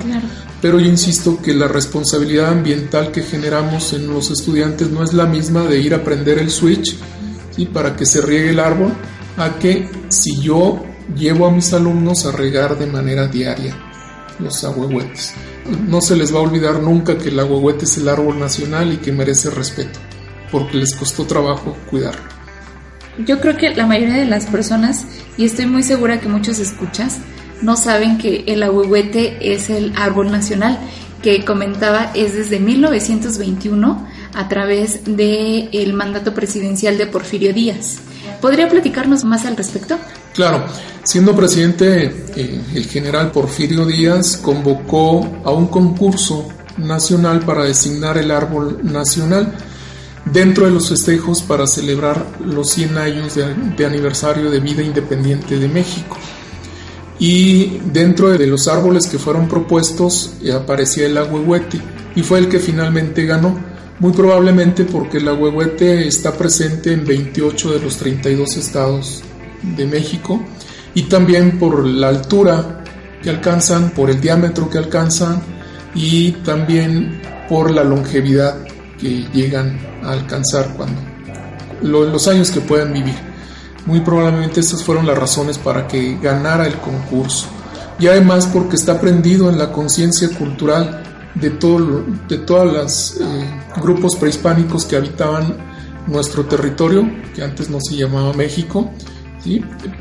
pero 0.61 0.79
yo 0.79 0.87
insisto 0.87 1.41
que 1.41 1.53
la 1.53 1.67
responsabilidad 1.67 2.49
ambiental 2.49 3.11
que 3.11 3.21
generamos 3.21 3.93
en 3.93 4.07
los 4.07 4.31
estudiantes 4.31 4.89
no 4.89 5.03
es 5.03 5.13
la 5.13 5.25
misma 5.25 5.63
de 5.63 5.79
ir 5.79 5.93
a 5.93 6.03
prender 6.03 6.39
el 6.39 6.49
switch 6.49 6.95
¿sí? 7.55 7.65
para 7.65 7.95
que 7.95 8.05
se 8.05 8.21
riegue 8.21 8.49
el 8.49 8.59
árbol, 8.59 8.93
a 9.37 9.59
que 9.59 9.87
si 10.09 10.41
yo 10.41 10.83
llevo 11.15 11.47
a 11.47 11.51
mis 11.51 11.73
alumnos 11.73 12.25
a 12.25 12.31
regar 12.31 12.77
de 12.77 12.87
manera 12.87 13.27
diaria 13.27 13.75
los 14.39 14.63
ahuehuetes. 14.63 15.33
No 15.87 16.01
se 16.01 16.15
les 16.15 16.33
va 16.33 16.39
a 16.39 16.43
olvidar 16.43 16.81
nunca 16.81 17.17
que 17.17 17.29
el 17.29 17.39
ahuehuete 17.39 17.85
es 17.85 17.97
el 17.97 18.09
árbol 18.09 18.39
nacional 18.39 18.93
y 18.93 18.97
que 18.97 19.11
merece 19.11 19.49
respeto, 19.49 19.99
porque 20.51 20.77
les 20.77 20.95
costó 20.95 21.25
trabajo 21.25 21.75
cuidarlo. 21.89 22.21
Yo 23.25 23.39
creo 23.41 23.57
que 23.57 23.75
la 23.75 23.87
mayoría 23.87 24.15
de 24.15 24.25
las 24.25 24.45
personas, 24.45 25.05
y 25.37 25.45
estoy 25.45 25.65
muy 25.65 25.81
segura 25.83 26.19
que 26.19 26.29
muchos 26.29 26.59
escuchas, 26.59 27.17
no 27.61 27.77
saben 27.77 28.17
que 28.17 28.43
el 28.47 28.63
ahuehuete 28.63 29.53
es 29.53 29.69
el 29.69 29.93
árbol 29.95 30.31
nacional 30.31 30.79
que 31.21 31.43
comentaba 31.43 32.11
es 32.13 32.35
desde 32.35 32.59
1921 32.59 34.07
a 34.33 34.47
través 34.47 35.03
del 35.05 35.69
el 35.73 35.93
mandato 35.93 36.33
presidencial 36.33 36.97
de 36.97 37.07
Porfirio 37.07 37.53
Díaz. 37.53 37.97
¿Podría 38.41 38.69
platicarnos 38.69 39.23
más 39.23 39.45
al 39.45 39.57
respecto? 39.57 39.97
Claro, 40.33 40.65
siendo 41.03 41.35
presidente, 41.35 42.25
eh, 42.35 42.61
el 42.75 42.85
general 42.85 43.31
Porfirio 43.31 43.85
Díaz 43.85 44.37
convocó 44.37 45.27
a 45.43 45.51
un 45.51 45.67
concurso 45.67 46.47
nacional 46.77 47.39
para 47.39 47.63
designar 47.63 48.17
el 48.17 48.31
árbol 48.31 48.79
nacional. 48.83 49.53
dentro 50.31 50.65
de 50.65 50.71
los 50.71 50.89
festejos 50.89 51.41
para 51.41 51.65
celebrar 51.65 52.25
los 52.45 52.69
100 52.71 52.97
años 52.97 53.35
de, 53.35 53.85
aniversario 53.85 54.51
de 54.51 54.59
vida 54.59 54.83
independiente 54.83 55.57
de 55.57 55.69
México. 55.69 56.17
Y 57.19 57.80
dentro 57.91 58.30
de 58.30 58.45
los 58.45 58.67
árboles 58.67 59.08
que 59.08 59.17
fueron 59.17 59.47
propuestos 59.47 60.34
eh, 60.43 60.51
aparecía 60.51 61.08
el 61.08 61.17
agüehuete 61.17 61.80
y 62.15 62.21
fue 62.21 62.39
el 62.39 62.47
que 62.47 62.60
finalmente 62.60 63.25
ganó, 63.25 63.58
muy 63.99 64.13
probablemente 64.13 64.86
porque 64.86 65.17
el 65.17 65.27
agüehuete 65.27 66.08
está 66.08 66.34
presente 66.34 66.93
en 66.93 67.06
28 67.06 67.71
de 67.73 67.80
los 67.80 67.97
32 67.97 68.58
estados 68.58 69.23
de 69.75 69.86
México 69.86 70.43
y 70.93 71.03
también 71.03 71.58
por 71.58 71.86
la 71.86 72.10
altura 72.10 72.84
que 73.23 73.30
alcanzan, 73.30 73.89
por 73.91 74.10
el 74.10 74.21
diámetro 74.21 74.69
que 74.69 74.77
alcanzan 74.77 75.41
y 75.95 76.32
también 76.43 77.21
por 77.49 77.71
la 77.71 77.84
longevidad 77.84 78.65
que 78.99 79.25
llegan 79.34 79.80
a 80.03 80.12
alcanzar 80.12 80.73
cuando 80.75 81.01
los 81.82 82.27
años 82.27 82.51
que 82.51 82.62
pueden 82.62 82.93
vivir. 82.93 83.26
Muy 83.88 84.02
probablemente 84.02 84.60
estas 84.60 84.84
fueron 84.84 85.08
las 85.08 85.17
razones 85.17 85.58
para 85.58 85.88
que 85.88 86.19
ganara 86.21 86.67
el 86.67 86.76
concurso. 86.76 87.47
Y 87.97 88.06
además 88.06 88.45
porque 88.45 88.76
está 88.76 89.02
prendido 89.02 89.50
en 89.50 89.58
la 89.58 89.71
conciencia 89.71 90.30
cultural 90.38 91.32
de, 91.34 91.50
todo, 91.50 92.04
de 92.28 92.38
todos 92.38 92.71
los 92.71 93.17
eh, 93.19 93.45
grupos 93.82 94.15
prehispánicos 94.17 94.86
que 94.86 94.95
habitaban 94.95 95.58
nuestro 96.06 96.45
territorio, 96.45 97.10
que 97.34 97.41
antes 97.41 97.69
no 97.69 97.80
se 97.82 97.95
llamaba 97.95 98.34
México, 98.34 98.91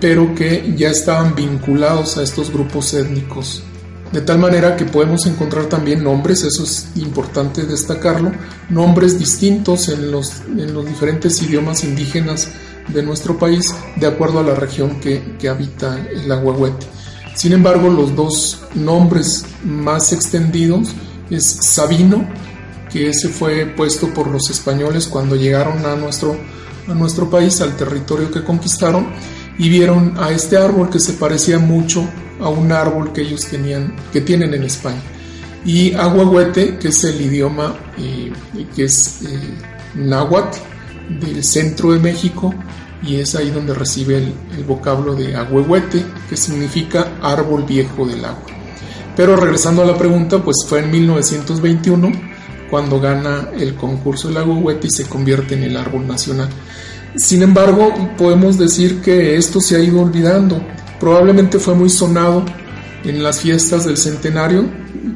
pero 0.01 0.35
que 0.35 0.75
ya 0.77 0.91
estaban 0.91 1.35
vinculados 1.35 2.19
a 2.19 2.23
estos 2.23 2.53
grupos 2.53 2.93
étnicos 2.93 3.63
de 4.13 4.21
tal 4.21 4.39
manera 4.39 4.77
que 4.77 4.85
podemos 4.85 5.27
encontrar 5.27 5.67
también 5.67 6.05
nombres, 6.05 6.45
eso 6.45 6.63
es 6.63 6.87
importante 6.97 7.65
destacarlo, 7.65 8.33
nombres 8.71 9.19
distintos 9.19 9.89
en 9.89 10.11
los, 10.11 10.43
en 10.47 10.73
los 10.73 10.87
diferentes 10.87 11.43
idiomas 11.43 11.83
indígenas 11.83 12.49
de 12.89 13.03
nuestro 13.03 13.39
país 13.39 13.75
de 13.97 14.07
acuerdo 14.07 14.41
a 14.41 14.43
la 14.43 14.55
región 14.55 15.01
que, 15.01 15.37
que 15.39 15.49
habita 15.49 15.99
el 16.09 16.31
aguahuete. 16.31 16.87
Sin 17.35 17.53
embargo, 17.53 17.91
los 17.91 18.15
dos 18.17 18.63
nombres 18.75 19.45
más 19.65 20.13
extendidos 20.13 20.89
es 21.31 21.45
Sabino, 21.45 22.27
que 22.91 23.11
ese 23.11 23.29
fue 23.29 23.67
puesto 23.67 24.09
por 24.15 24.29
los 24.29 24.49
españoles 24.49 25.07
cuando 25.07 25.37
llegaron 25.37 25.85
a 25.85 25.97
nuestro, 25.97 26.37
a 26.89 26.95
nuestro 26.95 27.29
país, 27.29 27.61
al 27.61 27.77
territorio 27.77 28.31
que 28.31 28.43
conquistaron, 28.43 29.09
y 29.59 29.69
vieron 29.69 30.15
a 30.19 30.31
este 30.31 30.57
árbol 30.57 30.89
que 30.89 31.01
se 31.01 31.15
parecía 31.15 31.59
mucho 31.59 32.09
a 32.41 32.49
un 32.49 32.73
árbol 32.73 33.13
que 33.13 33.23
ellos 33.23 33.47
tenían, 33.47 33.97
que 34.13 34.21
tienen 34.21 34.55
en 34.55 34.65
España. 34.65 35.03
Y 35.65 35.95
aguahuete, 35.95 36.79
que 36.79 36.89
es 36.89 37.05
el 37.05 37.21
idioma 37.21 37.75
eh, 37.99 38.33
que 38.75 38.85
es 38.85 39.23
eh, 39.23 39.39
náhuatl 39.97 40.59
del 41.09 41.43
centro 41.45 41.93
de 41.93 41.99
México, 41.99 42.55
y 43.03 43.17
es 43.17 43.35
ahí 43.35 43.51
donde 43.51 43.75
recibe 43.75 44.17
el, 44.19 44.65
vocablo 44.65 45.15
de 45.15 45.37
aguahuete, 45.37 46.05
que 46.29 46.37
significa 46.37 47.19
árbol 47.23 47.65
viejo 47.65 48.07
del 48.07 48.25
agua. 48.25 48.47
Pero 49.15 49.37
regresando 49.37 49.83
a 49.83 49.87
la 49.87 49.97
pregunta, 49.97 50.43
pues 50.43 50.57
fue 50.67 50.81
en 50.81 50.91
1921 50.91 52.13
cuando 52.69 53.01
gana 53.01 53.51
el 53.59 53.75
concurso 53.75 54.29
del 54.29 54.39
aguahuete 54.39 54.89
y 54.89 54.91
se 54.91 55.07
convierte 55.07 55.55
en 55.55 55.63
el 55.63 55.77
árbol 55.77 56.07
nacional. 56.07 56.49
Sin 57.17 57.43
embargo, 57.43 57.95
podemos 58.19 58.59
decir 58.59 59.01
que 59.01 59.37
esto 59.37 59.61
se 59.61 59.77
ha 59.77 59.79
ido 59.79 60.01
olvidando. 60.01 60.61
Probablemente 61.01 61.59
fue 61.59 61.75
muy 61.75 61.89
sonado 61.89 62.45
en 63.05 63.23
las 63.23 63.41
fiestas 63.41 63.85
del 63.85 63.97
centenario 63.97 64.69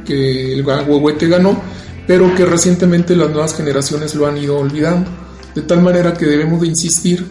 que 0.06 0.54
el 0.54 0.64
huehuete 0.64 1.28
ganó, 1.28 1.60
pero 2.06 2.34
que 2.34 2.46
recientemente 2.46 3.16
las 3.16 3.30
nuevas 3.30 3.54
generaciones 3.54 4.14
lo 4.14 4.26
han 4.26 4.38
ido 4.38 4.58
olvidando. 4.58 5.10
De 5.54 5.62
tal 5.62 5.82
manera 5.82 6.14
que 6.14 6.26
debemos 6.26 6.60
de 6.60 6.68
insistir 6.68 7.26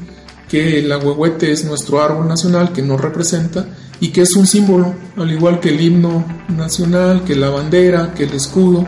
que 0.49 0.79
el 0.79 0.91
agüehuete 0.91 1.51
es 1.51 1.63
nuestro 1.65 2.01
árbol 2.01 2.27
nacional 2.27 2.73
que 2.73 2.82
nos 2.82 2.99
representa 2.99 3.65
y 3.99 4.10
que 4.10 4.21
es 4.21 4.36
un 4.36 4.47
símbolo, 4.47 4.93
al 5.17 5.32
igual 5.32 5.60
que 5.60 5.69
el 5.69 5.79
himno 5.79 6.25
nacional, 6.49 7.23
que 7.23 7.36
la 7.36 7.49
bandera, 7.49 8.13
que 8.13 8.23
el 8.23 8.34
escudo 8.34 8.88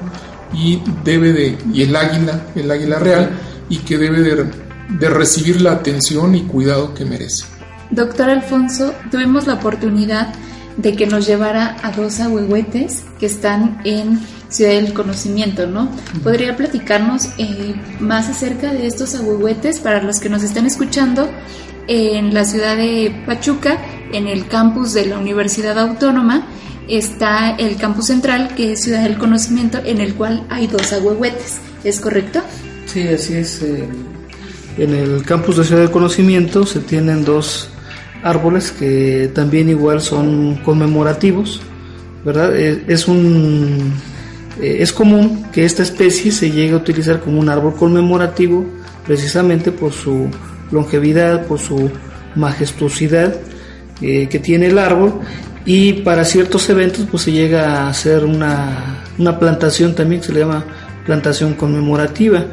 y 0.54 0.82
debe 1.04 1.34
de 1.34 1.58
y 1.74 1.84
el 1.84 1.96
águila, 1.96 2.48
el 2.56 2.70
águila 2.70 3.00
real 3.00 3.32
y 3.70 3.78
que 3.78 3.98
debe 3.98 4.22
de 4.22 4.46
de 5.00 5.10
recibir 5.10 5.62
la 5.62 5.72
atención 5.74 6.36
y 6.36 6.42
cuidado 6.44 6.94
que 6.94 7.06
merece. 7.06 7.46
Doctor 7.92 8.30
Alfonso, 8.30 8.94
tuvimos 9.10 9.48
la 9.48 9.56
oportunidad 9.56 10.34
de 10.78 10.96
que 10.96 11.08
nos 11.08 11.28
llevara 11.28 11.78
a 11.84 11.92
dos 11.92 12.20
ahuehuetes 12.20 13.04
que 13.20 13.26
están 13.26 13.82
en 13.84 14.20
Ciudad 14.52 14.74
del 14.74 14.94
Conocimiento, 14.94 15.66
¿no? 15.66 15.90
¿Podría 16.24 16.58
platicarnos 16.58 17.30
eh, 17.38 17.74
más 18.00 18.30
acerca 18.30 18.74
de 18.74 18.86
estos 18.86 19.16
ahuehuetes 19.16 19.80
para 19.80 20.04
los 20.04 20.20
que 20.20 20.30
nos 20.30 20.44
están 20.44 20.66
escuchando 20.66 21.30
en 21.88 22.34
la 22.34 22.44
ciudad 22.44 22.76
de 22.76 23.24
Pachuca, 23.26 23.78
en 24.12 24.28
el 24.28 24.48
campus 24.48 24.94
de 24.94 25.06
la 25.06 25.18
Universidad 25.18 25.80
Autónoma? 25.80 26.46
Está 26.90 27.56
el 27.56 27.78
campus 27.78 28.08
central, 28.08 28.54
que 28.56 28.74
es 28.74 28.84
Ciudad 28.84 29.04
del 29.04 29.18
Conocimiento, 29.18 29.80
en 29.86 30.02
el 30.02 30.16
cual 30.16 30.46
hay 30.50 30.68
dos 30.68 30.92
ahuehuetes, 30.92 31.60
¿es 31.86 32.02
correcto? 32.02 32.42
Sí, 32.88 33.08
así 33.08 33.36
es. 33.36 33.62
Eh, 33.62 33.88
en 34.78 34.94
el 34.94 35.24
campus 35.24 35.58
de 35.58 35.64
Ciudad 35.64 35.82
del 35.82 35.92
Conocimiento 35.92 36.66
se 36.66 36.82
tienen 36.82 37.24
dos 37.24 37.70
árboles 38.22 38.72
que 38.72 39.32
también 39.34 39.70
igual 39.70 40.02
son 40.02 40.58
conmemorativos, 40.58 41.62
¿verdad? 42.26 42.54
Eh, 42.56 42.84
es 42.88 43.08
un 43.08 43.94
eh, 44.62 44.78
es 44.82 44.94
común 44.94 45.48
que 45.52 45.66
esta 45.66 45.84
especie 45.84 46.32
se 46.32 46.52
llegue 46.52 46.74
a 46.74 46.78
utilizar 46.78 47.20
como 47.20 47.40
un 47.40 47.50
árbol 47.50 47.76
conmemorativo 47.76 48.66
precisamente 49.06 49.72
por 49.72 49.92
su 49.92 50.30
longevidad, 50.72 51.46
por 51.48 51.60
su 51.60 51.90
majestuosidad 52.36 53.36
eh, 54.02 54.28
que 54.30 54.40
tiene 54.40 54.68
el 54.68 54.78
árbol 54.78 55.20
y 55.66 55.94
para 55.94 56.24
ciertos 56.24 56.70
eventos 56.70 57.08
pues 57.10 57.24
se 57.24 57.32
llega 57.32 57.82
a 57.84 57.90
hacer 57.90 58.24
una, 58.24 59.04
una 59.18 59.38
plantación 59.38 59.94
también 59.96 60.22
que 60.22 60.28
se 60.28 60.34
le 60.34 60.40
llama 60.42 60.64
plantación 61.06 61.56
conmemorativa. 61.56 62.46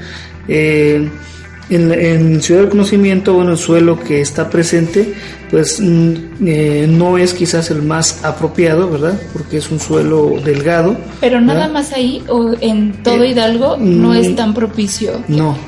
En, 1.70 2.40
Ciudad 2.40 2.62
del 2.62 2.70
Conocimiento, 2.70 3.34
bueno, 3.34 3.52
el 3.52 3.58
suelo 3.58 4.00
que 4.00 4.20
está 4.22 4.48
presente, 4.48 5.12
pues 5.50 5.80
mm, 5.80 6.14
eh, 6.46 6.86
no 6.88 7.18
es 7.18 7.34
quizás 7.34 7.70
el 7.70 7.82
más 7.82 8.24
apropiado, 8.24 8.90
¿verdad? 8.90 9.20
Porque 9.32 9.58
es 9.58 9.70
un 9.70 9.78
suelo 9.78 10.36
delgado. 10.42 10.96
Pero 11.20 11.40
nada 11.40 11.68
más 11.68 11.92
ahí, 11.92 12.24
o 12.28 12.54
en 12.60 13.02
todo 13.02 13.22
eh, 13.22 13.30
Hidalgo, 13.30 13.76
no 13.76 14.14
es 14.14 14.30
mm, 14.30 14.34
tan 14.34 14.54
propicio. 14.54 15.22
No, 15.28 15.58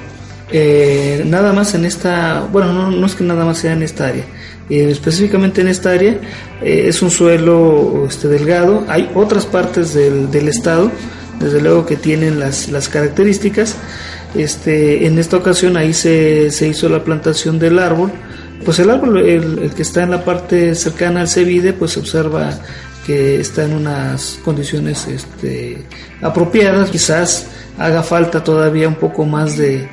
eh, 0.51 1.23
nada 1.27 1.53
más 1.53 1.75
en 1.75 1.85
esta, 1.85 2.49
bueno, 2.51 2.73
no, 2.73 2.91
no, 2.91 3.07
es 3.07 3.15
que 3.15 3.25
nada 3.25 3.45
más 3.45 3.59
sea 3.59 3.75
en 3.75 3.83
esta 3.83 4.07
área. 4.09 4.25
específicamente 4.71 5.61
en 5.61 5.69
esta 5.69 5.91
área 5.91 6.19
es 6.63 7.03
un 7.03 7.11
suelo 7.11 8.07
este, 8.09 8.29
delgado. 8.29 8.85
Hay 8.89 9.11
otras 9.15 9.45
partes 9.45 9.93
del, 9.93 10.31
del 10.31 10.49
estado, 10.49 10.91
desde 11.39 11.61
luego 11.61 11.85
que 11.85 11.97
tienen 11.97 12.41
las, 12.41 12.69
las 12.69 12.89
características 12.89 13.77
este, 14.35 15.07
en 15.07 15.19
esta 15.19 15.37
ocasión 15.37 15.77
ahí 15.77 15.93
se, 15.93 16.51
se 16.51 16.69
hizo 16.69 16.89
la 16.89 17.05
plantación 17.05 17.59
del 17.59 17.79
árbol. 17.79 18.11
Pues 18.65 18.79
el 18.79 18.91
árbol, 18.91 19.19
el, 19.19 19.71
que 19.75 19.83
está 19.83 20.03
en 20.03 20.11
la 20.11 20.25
parte 20.25 20.75
cercana 20.75 21.23
al 21.23 21.29
Cevide, 21.29 21.73
pues 21.73 21.93
se 21.93 22.01
observa 22.01 22.51
que 23.07 23.41
está 23.41 23.65
en 23.65 23.73
unas 23.73 24.39
condiciones 24.45 25.07
este, 25.07 25.83
apropiadas. 26.21 26.91
Quizás 26.91 27.47
haga 27.79 28.03
falta 28.03 28.45
todavía 28.45 28.87
un 28.89 28.97
poco 28.97 29.25
más 29.25 29.57
de, 29.57 29.89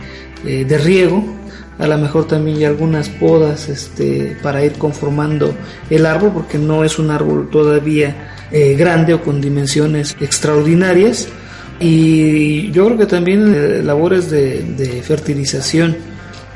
eh, 0.45 0.65
de 0.65 0.78
riego, 0.78 1.38
a 1.80 1.86
lo 1.86 1.97
mejor 1.97 2.28
también 2.28 2.58
hay 2.58 2.65
algunas 2.65 3.08
podas 3.08 3.69
este, 3.69 4.36
para 4.41 4.63
ir 4.65 4.73
conformando 4.73 5.54
el 5.89 6.06
árbol, 6.06 6.32
porque 6.34 6.58
no 6.58 6.84
es 6.84 6.97
un 6.97 7.12
árbol 7.12 7.50
todavía 7.52 8.47
eh, 8.52 8.76
grande 8.76 9.13
o 9.13 9.21
con 9.21 9.41
dimensiones 9.41 10.15
extraordinarias. 10.19 11.28
Y 11.79 12.71
yo 12.71 12.85
creo 12.85 12.97
que 12.97 13.05
también 13.05 13.53
eh, 13.55 13.83
labores 13.83 14.29
de, 14.31 15.01
fertilización. 15.03 15.95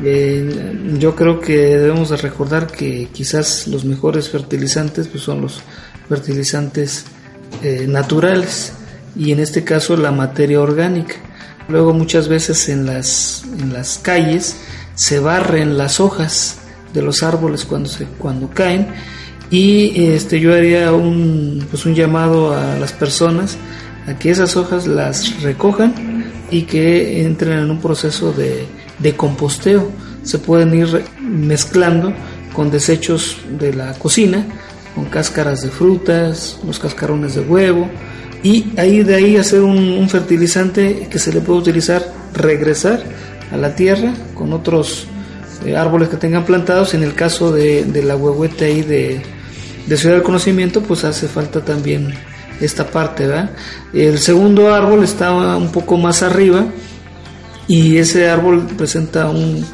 Eh, 0.03 0.97
yo 0.97 1.15
creo 1.15 1.39
que 1.39 1.57
debemos 1.57 2.10
de 2.10 2.17
recordar 2.17 2.67
que 2.67 3.10
quizás 3.13 3.67
los 3.67 3.86
mejores 3.86 4.29
fertilizantes 4.29 5.07
pues 5.07 5.23
son 5.23 5.41
los 5.41 5.62
fertilizantes 6.10 7.05
eh, 7.62 7.86
naturales 7.88 8.73
y 9.15 9.31
en 9.31 9.39
este 9.39 9.63
caso 9.63 9.95
la 9.95 10.12
materia 10.12 10.60
orgánica. 10.60 11.15
Luego 11.67 11.93
muchas 11.93 12.27
veces 12.27 12.67
en 12.69 12.88
las, 12.88 13.43
en 13.60 13.73
las 13.73 13.99
calles 13.99 14.57
se 14.95 15.19
barren 15.19 15.77
las 15.77 15.99
hojas 15.99 16.57
de 16.93 17.03
los 17.03 17.21
árboles 17.21 17.65
cuando, 17.65 17.88
se, 17.88 18.05
cuando 18.05 18.49
caen 18.49 18.88
y 19.51 20.05
este, 20.05 20.39
yo 20.39 20.53
haría 20.53 20.91
un, 20.93 21.65
pues 21.69 21.86
un 21.86 21.93
llamado 21.93 22.53
a 22.53 22.77
las 22.77 22.91
personas 22.91 23.57
que 24.17 24.32
esas 24.32 24.56
hojas 24.58 24.88
las 24.88 25.41
recojan 25.41 25.93
y 26.50 26.63
que 26.63 27.24
entren 27.24 27.60
en 27.60 27.71
un 27.71 27.80
proceso 27.80 28.32
de, 28.34 28.65
de 29.00 29.15
composteo. 29.15 29.89
Se 30.24 30.39
pueden 30.39 30.74
ir 30.74 31.04
mezclando 31.19 32.13
con 32.54 32.69
desechos 32.69 33.38
de 33.60 33.74
la 33.74 33.93
cocina, 33.93 34.45
con 34.95 35.06
cáscaras 35.06 35.62
de 35.62 35.69
frutas, 35.69 36.60
los 36.65 36.80
cascarones 36.80 37.36
de 37.36 37.41
huevo, 37.41 37.89
y 38.43 38.74
ahí 38.78 39.04
de 39.04 39.15
ahí 39.15 39.38
hacer 39.38 39.62
un, 39.62 40.08
fertilizante 40.10 41.08
que 41.10 41.19
se 41.19 41.32
le 41.32 41.41
puede 41.41 41.60
utilizar, 41.60 42.04
regresar 42.34 43.04
a 43.52 43.58
la 43.58 43.76
tierra 43.76 44.13
con 44.34 44.52
otros 44.52 45.06
eh, 45.65 45.76
árboles 45.76 46.10
que 46.10 46.17
tengan 46.17 46.45
plantados. 46.45 46.93
En 46.93 47.04
el 47.04 47.13
caso 47.13 47.52
de, 47.52 47.86
de 47.86 48.04
la 48.04 48.15
huehuete 48.15 48.65
ahí 48.65 48.82
de, 48.82 49.21
de 49.86 49.97
Ciudad 49.97 50.15
del 50.15 50.24
Conocimiento, 50.24 50.82
pues 50.82 51.04
hace 51.04 51.28
falta 51.28 51.63
también 51.63 52.13
esta 52.62 52.89
parte, 52.89 53.28
¿verdad? 53.28 53.52
El 53.93 54.19
segundo 54.19 54.74
árbol 54.74 55.04
está 55.04 55.34
un 55.58 55.71
poco 55.71 55.97
más 55.97 56.24
arriba 56.24 56.65
y 57.67 57.97
ese 57.97 58.30
árbol 58.30 58.67
presenta 58.78 59.30
un, 59.30 59.65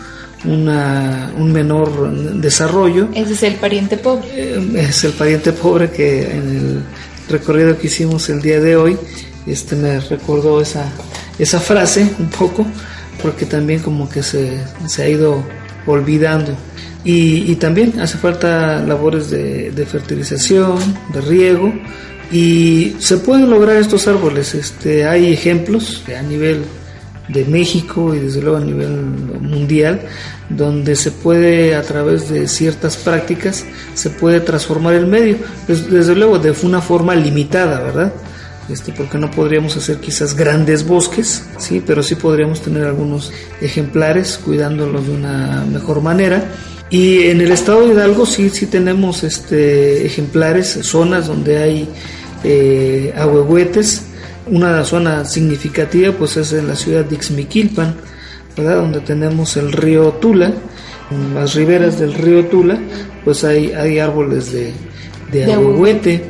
un 0.46 1.52
menor 1.52 2.12
desarrollo. 2.36 3.10
Ese 3.14 3.34
es 3.34 3.44
el 3.44 3.56
pariente 3.56 3.98
pobre. 3.98 4.28
Eh, 4.34 4.88
es 4.90 5.04
el 5.04 5.14
pariente 5.14 5.52
pobre 5.52 5.92
que 5.92 6.32
en 6.32 6.58
el 6.58 6.84
recorrido 7.30 7.78
que 7.78 7.88
hicimos 7.88 8.30
el 8.30 8.42
día 8.42 8.60
de 8.60 8.76
hoy, 8.76 8.98
este 9.46 9.76
me 9.76 10.00
recordó 10.00 10.62
esa, 10.62 10.86
esa 11.40 11.60
frase 11.60 12.10
un 12.20 12.30
poco, 12.30 12.66
porque 13.22 13.46
también 13.46 13.82
como 13.82 14.10
que 14.10 14.24
se, 14.24 14.62
se 14.86 15.04
ha 15.04 15.10
ido 15.10 15.44
olvidando. 15.86 16.56
Y, 17.04 17.52
y, 17.52 17.56
también 17.56 18.02
hace 18.02 18.18
falta 18.18 18.82
labores 18.82 19.30
de, 19.30 19.72
de, 19.72 19.86
fertilización, 19.86 20.78
de 21.14 21.22
riego, 21.22 21.74
y 22.32 22.96
se 23.00 23.18
pueden 23.18 23.50
lograr 23.50 23.78
estos 23.78 24.08
árboles. 24.08 24.56
Este, 24.56 25.06
hay 25.06 25.32
ejemplos 25.32 26.04
a 26.18 26.22
nivel 26.22 26.64
de 27.28 27.46
México 27.46 28.16
y 28.16 28.20
desde 28.20 28.42
luego 28.42 28.58
a 28.58 28.62
nivel 28.62 28.90
mundial, 29.42 30.02
donde 30.50 30.96
se 30.96 31.12
puede 31.12 31.76
a 31.76 31.82
través 31.82 32.30
de 32.30 32.48
ciertas 32.48 32.98
prácticas, 32.98 33.66
se 33.94 34.10
puede 34.10 34.40
transformar 34.40 34.96
el 34.96 35.08
medio, 35.08 35.38
desde 35.68 36.16
luego 36.16 36.40
de 36.40 36.54
una 36.64 36.82
forma 36.82 37.16
limitada, 37.16 37.82
¿verdad? 37.82 38.14
Este, 38.70 38.92
porque 38.92 39.18
no 39.18 39.32
podríamos 39.32 39.78
hacer 39.78 39.98
quizás 39.98 40.36
grandes 40.36 40.86
bosques, 40.86 41.44
sí, 41.58 41.82
pero 41.86 42.04
sí 42.04 42.16
podríamos 42.16 42.62
tener 42.62 42.86
algunos 42.86 43.32
ejemplares 43.62 44.40
cuidándolos 44.44 45.08
de 45.08 45.14
una 45.14 45.66
mejor 45.66 46.02
manera. 46.02 46.44
Y 46.90 47.28
en 47.28 47.42
el 47.42 47.52
estado 47.52 47.82
de 47.82 47.94
Hidalgo 47.94 48.26
sí, 48.26 48.50
sí 48.50 48.66
tenemos 48.66 49.24
este, 49.24 50.06
ejemplares, 50.06 50.80
zonas 50.84 51.28
donde 51.28 51.58
hay 51.58 51.90
eh, 52.44 53.14
ahuehuetes, 53.18 54.06
una 54.46 54.84
zona 54.86 55.26
significativa 55.26 56.14
pues 56.14 56.38
es 56.38 56.54
en 56.54 56.68
la 56.68 56.76
ciudad 56.76 57.04
de 57.04 57.16
Ixmiquilpan, 57.16 57.96
¿verdad? 58.56 58.78
donde 58.78 59.02
tenemos 59.02 59.58
el 59.58 59.74
río 59.74 60.14
Tula, 60.14 60.54
en 61.12 61.36
las 61.36 61.56
riberas 61.56 62.00
del 62.00 62.14
río 62.14 62.46
Tula 62.46 62.80
pues 63.26 63.44
hay, 63.44 63.74
hay 63.74 64.00
árboles 64.00 64.54
de, 64.54 64.72
de 65.32 65.54
ahuehuete. 65.54 66.24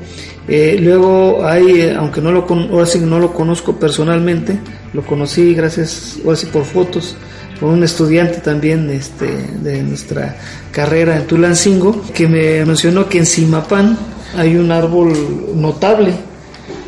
Eh, 0.48 0.78
luego 0.80 1.46
hay, 1.46 1.82
eh, 1.82 1.96
aunque 1.96 2.22
no 2.22 2.32
lo, 2.32 2.48
ahora 2.72 2.86
sí 2.86 3.00
no 3.00 3.20
lo 3.20 3.34
conozco 3.34 3.78
personalmente, 3.78 4.58
lo 4.94 5.06
conocí 5.06 5.54
gracias, 5.54 6.18
ahora 6.24 6.38
sí 6.38 6.46
por 6.48 6.64
fotos, 6.64 7.18
un 7.62 7.84
estudiante 7.84 8.40
también 8.40 8.90
este, 8.90 9.26
de 9.62 9.82
nuestra 9.84 10.38
carrera 10.72 11.18
en 11.18 11.28
Tulancingo, 11.28 12.04
que 12.14 12.28
me 12.28 12.66
mencionó 12.66 13.10
que 13.10 13.20
en 13.20 13.26
Simapán 13.26 13.98
hay 14.36 14.56
un 14.58 14.72
árbol 14.72 15.14
notable, 15.56 16.14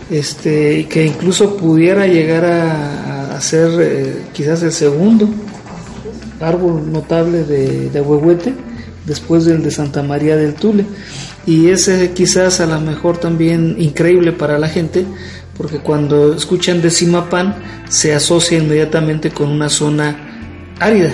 este, 0.10 0.88
que 0.88 1.05
incluso 1.05 1.58
pudiera 1.58 2.08
llegar 2.08 2.45
a, 2.45 3.39
ser 3.39 3.69
eh, 3.79 4.21
quizás 4.34 4.62
el 4.63 4.73
segundo 4.73 5.29
árbol 6.41 6.91
notable 6.91 7.45
de, 7.45 7.89
de 7.89 8.01
Huehuete, 8.01 8.53
después 9.05 9.45
del 9.45 9.63
de 9.63 9.71
Santa 9.71 10.03
María 10.03 10.36
del 10.36 10.55
Tule. 10.55 10.86
Y 11.45 11.69
ese 11.69 12.12
quizás 12.12 12.60
a 12.60 12.65
lo 12.65 12.82
mejor 12.82 13.17
también 13.17 13.77
increíble 13.79 14.34
para 14.34 14.60
la 14.60 14.67
gente, 14.67 15.05
porque 15.58 15.79
cuando 15.79 16.34
escuchan 16.34 16.82
de 16.82 16.91
Simapán 16.91 17.55
se 17.89 18.13
asocia 18.13 18.58
inmediatamente 18.58 19.32
con 19.32 19.49
una 19.49 19.69
zona 19.69 20.28
árida, 20.79 21.13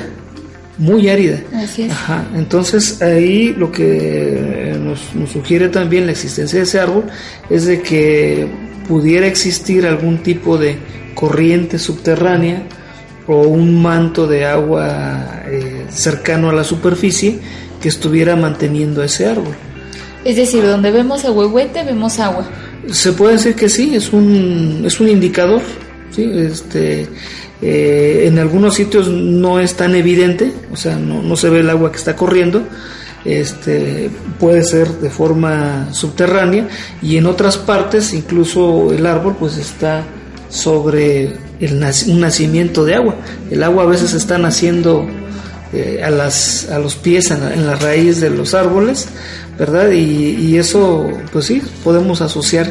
muy 0.77 1.09
árida. 1.09 1.39
Así 1.53 1.83
es. 1.83 1.91
Ajá. 1.91 2.25
Entonces 2.35 3.01
ahí 3.01 3.53
lo 3.53 3.71
que 3.71 4.75
nos, 4.79 5.13
nos, 5.15 5.31
sugiere 5.31 5.69
también 5.69 6.05
la 6.05 6.11
existencia 6.11 6.59
de 6.59 6.63
ese 6.63 6.79
árbol 6.79 7.05
es 7.49 7.65
de 7.65 7.81
que 7.81 8.47
pudiera 8.87 9.27
existir 9.27 9.85
algún 9.85 10.19
tipo 10.19 10.57
de 10.57 10.77
corriente 11.15 11.79
subterránea 11.79 12.63
o 13.27 13.41
un 13.41 13.81
manto 13.81 14.27
de 14.27 14.45
agua 14.45 15.43
eh, 15.47 15.85
cercano 15.89 16.49
a 16.49 16.53
la 16.53 16.63
superficie 16.63 17.39
que 17.81 17.89
estuviera 17.89 18.35
manteniendo 18.35 19.03
ese 19.03 19.25
árbol. 19.25 19.55
Es 20.23 20.35
decir, 20.35 20.63
donde 20.63 20.91
vemos 20.91 21.25
a 21.25 21.31
huehuete 21.31 21.83
vemos 21.83 22.19
agua. 22.19 22.47
Se 22.91 23.13
puede 23.13 23.33
decir 23.33 23.55
que 23.55 23.69
sí, 23.69 23.95
es 23.95 24.13
un, 24.13 24.83
es 24.85 24.99
un 24.99 25.09
indicador. 25.09 25.61
¿Sí? 26.15 26.31
Este, 26.33 27.07
eh, 27.61 28.25
en 28.27 28.39
algunos 28.39 28.75
sitios 28.75 29.07
no 29.07 29.59
es 29.59 29.75
tan 29.75 29.95
evidente, 29.95 30.51
o 30.71 30.75
sea, 30.75 30.97
no, 30.97 31.35
se 31.35 31.49
ve 31.49 31.59
el 31.59 31.69
agua 31.69 31.91
que 31.91 31.97
está 31.97 32.15
corriendo, 32.15 32.63
este, 33.23 34.09
puede 34.39 34.63
ser 34.63 34.87
de 34.87 35.09
forma 35.09 35.87
subterránea 35.91 36.67
y 37.01 37.17
en 37.17 37.25
otras 37.25 37.57
partes 37.57 38.13
incluso 38.13 38.93
el 38.93 39.05
árbol 39.07 39.35
pues 39.39 39.57
está 39.57 40.03
sobre 40.49 41.33
el, 41.59 41.83
un 42.07 42.19
nacimiento 42.19 42.85
de 42.85 42.95
agua. 42.95 43.15
El 43.49 43.63
agua 43.63 43.83
a 43.83 43.87
veces 43.87 44.13
está 44.13 44.37
naciendo 44.37 45.07
eh, 45.73 46.01
a, 46.03 46.11
las, 46.11 46.69
a 46.69 46.77
los 46.77 46.95
pies, 46.95 47.31
en 47.31 47.39
la, 47.41 47.53
en 47.53 47.65
la, 47.65 47.75
raíz 47.75 48.21
de 48.21 48.29
los 48.29 48.53
árboles, 48.53 49.07
¿verdad? 49.57 49.89
Y, 49.89 50.35
y 50.35 50.57
eso, 50.57 51.09
pues 51.31 51.45
sí, 51.45 51.61
podemos 51.83 52.21
asociar 52.21 52.69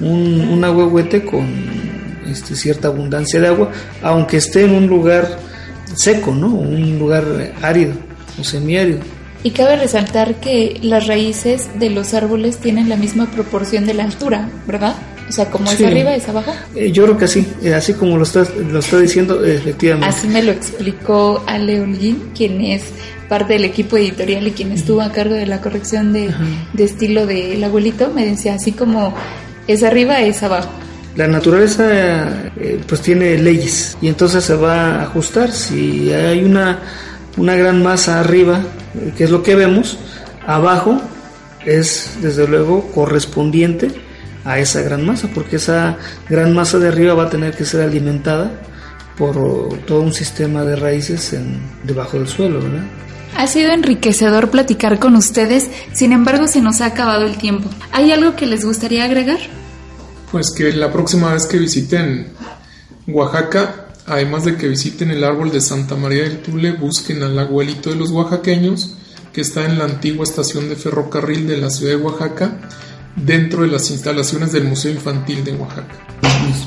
un, 0.00 0.40
un 0.40 0.64
ahuehuete 0.64 1.24
con 1.24 1.85
este, 2.30 2.54
cierta 2.56 2.88
abundancia 2.88 3.40
de 3.40 3.48
agua, 3.48 3.70
aunque 4.02 4.36
esté 4.38 4.62
en 4.62 4.72
un 4.72 4.86
lugar 4.86 5.38
seco, 5.94 6.34
¿no? 6.34 6.48
Un 6.48 6.98
lugar 6.98 7.24
árido 7.62 7.94
o 8.40 8.44
semiárido. 8.44 9.00
Y 9.42 9.50
cabe 9.50 9.76
resaltar 9.76 10.40
que 10.40 10.78
las 10.82 11.06
raíces 11.06 11.68
de 11.78 11.90
los 11.90 12.14
árboles 12.14 12.56
tienen 12.58 12.88
la 12.88 12.96
misma 12.96 13.26
proporción 13.30 13.86
de 13.86 13.94
la 13.94 14.04
altura, 14.04 14.48
¿verdad? 14.66 14.96
O 15.28 15.32
sea, 15.32 15.50
como 15.50 15.66
Sí. 15.68 15.82
es 15.82 15.90
arriba, 15.90 16.14
es 16.14 16.28
abajo. 16.28 16.52
Eh, 16.74 16.90
yo 16.92 17.04
creo 17.04 17.16
que 17.16 17.28
sí, 17.28 17.46
eh, 17.62 17.74
así 17.74 17.94
como 17.94 18.16
lo 18.16 18.22
está, 18.24 18.44
lo 18.70 18.78
está 18.78 18.98
diciendo, 18.98 19.44
eh, 19.44 19.56
efectivamente. 19.56 20.06
Así 20.16 20.28
me 20.28 20.42
lo 20.42 20.52
explicó 20.52 21.42
Ale 21.46 21.80
Holguín, 21.80 22.30
quien 22.36 22.60
es 22.60 22.82
parte 23.28 23.54
del 23.54 23.64
equipo 23.64 23.96
editorial 23.96 24.46
y 24.46 24.52
quien 24.52 24.70
estuvo 24.72 25.00
a 25.00 25.10
cargo 25.12 25.34
de 25.34 25.46
la 25.46 25.60
corrección 25.60 26.12
de, 26.12 26.30
de 26.72 26.84
estilo 26.84 27.26
del 27.26 27.62
abuelito. 27.64 28.12
Me 28.14 28.24
decía, 28.24 28.54
así 28.54 28.70
como 28.72 29.14
es 29.66 29.82
arriba, 29.82 30.20
es 30.22 30.42
abajo. 30.44 30.70
La 31.16 31.26
naturaleza 31.26 32.50
eh, 32.56 32.80
pues 32.86 33.00
tiene 33.00 33.38
leyes 33.38 33.96
y 34.02 34.08
entonces 34.08 34.44
se 34.44 34.54
va 34.54 34.96
a 34.96 35.02
ajustar. 35.04 35.50
Si 35.50 36.12
hay 36.12 36.44
una, 36.44 36.80
una 37.38 37.54
gran 37.54 37.82
masa 37.82 38.20
arriba, 38.20 38.60
eh, 38.94 39.12
que 39.16 39.24
es 39.24 39.30
lo 39.30 39.42
que 39.42 39.54
vemos, 39.54 39.98
abajo 40.46 41.00
es 41.64 42.18
desde 42.20 42.46
luego 42.46 42.90
correspondiente 42.92 43.90
a 44.44 44.58
esa 44.58 44.82
gran 44.82 45.04
masa, 45.04 45.28
porque 45.34 45.56
esa 45.56 45.96
gran 46.28 46.54
masa 46.54 46.78
de 46.78 46.88
arriba 46.88 47.14
va 47.14 47.24
a 47.24 47.30
tener 47.30 47.56
que 47.56 47.64
ser 47.64 47.80
alimentada 47.80 48.52
por 49.16 49.78
todo 49.86 50.02
un 50.02 50.12
sistema 50.12 50.64
de 50.64 50.76
raíces 50.76 51.32
en, 51.32 51.60
debajo 51.82 52.18
del 52.18 52.28
suelo, 52.28 52.60
¿verdad? 52.60 52.84
Ha 53.36 53.46
sido 53.46 53.72
enriquecedor 53.72 54.50
platicar 54.50 54.98
con 54.98 55.16
ustedes, 55.16 55.68
sin 55.92 56.12
embargo 56.12 56.46
se 56.46 56.60
nos 56.60 56.80
ha 56.80 56.86
acabado 56.86 57.26
el 57.26 57.36
tiempo. 57.36 57.68
¿Hay 57.92 58.12
algo 58.12 58.36
que 58.36 58.46
les 58.46 58.64
gustaría 58.64 59.04
agregar? 59.04 59.38
Pues 60.36 60.50
que 60.50 60.70
la 60.74 60.92
próxima 60.92 61.32
vez 61.32 61.46
que 61.46 61.56
visiten 61.56 62.26
Oaxaca, 63.08 63.86
además 64.04 64.44
de 64.44 64.56
que 64.56 64.68
visiten 64.68 65.10
el 65.10 65.24
árbol 65.24 65.50
de 65.50 65.62
Santa 65.62 65.94
María 65.94 66.24
del 66.24 66.42
Tule, 66.42 66.72
busquen 66.72 67.22
al 67.22 67.38
abuelito 67.38 67.88
de 67.88 67.96
los 67.96 68.10
oaxaqueños, 68.10 68.90
que 69.32 69.40
está 69.40 69.64
en 69.64 69.78
la 69.78 69.84
antigua 69.84 70.24
estación 70.24 70.68
de 70.68 70.76
ferrocarril 70.76 71.46
de 71.46 71.56
la 71.56 71.70
ciudad 71.70 71.96
de 71.96 72.04
Oaxaca, 72.04 72.58
dentro 73.16 73.62
de 73.62 73.68
las 73.68 73.90
instalaciones 73.90 74.52
del 74.52 74.64
Museo 74.64 74.92
Infantil 74.92 75.42
de 75.42 75.54
Oaxaca. 75.54 75.94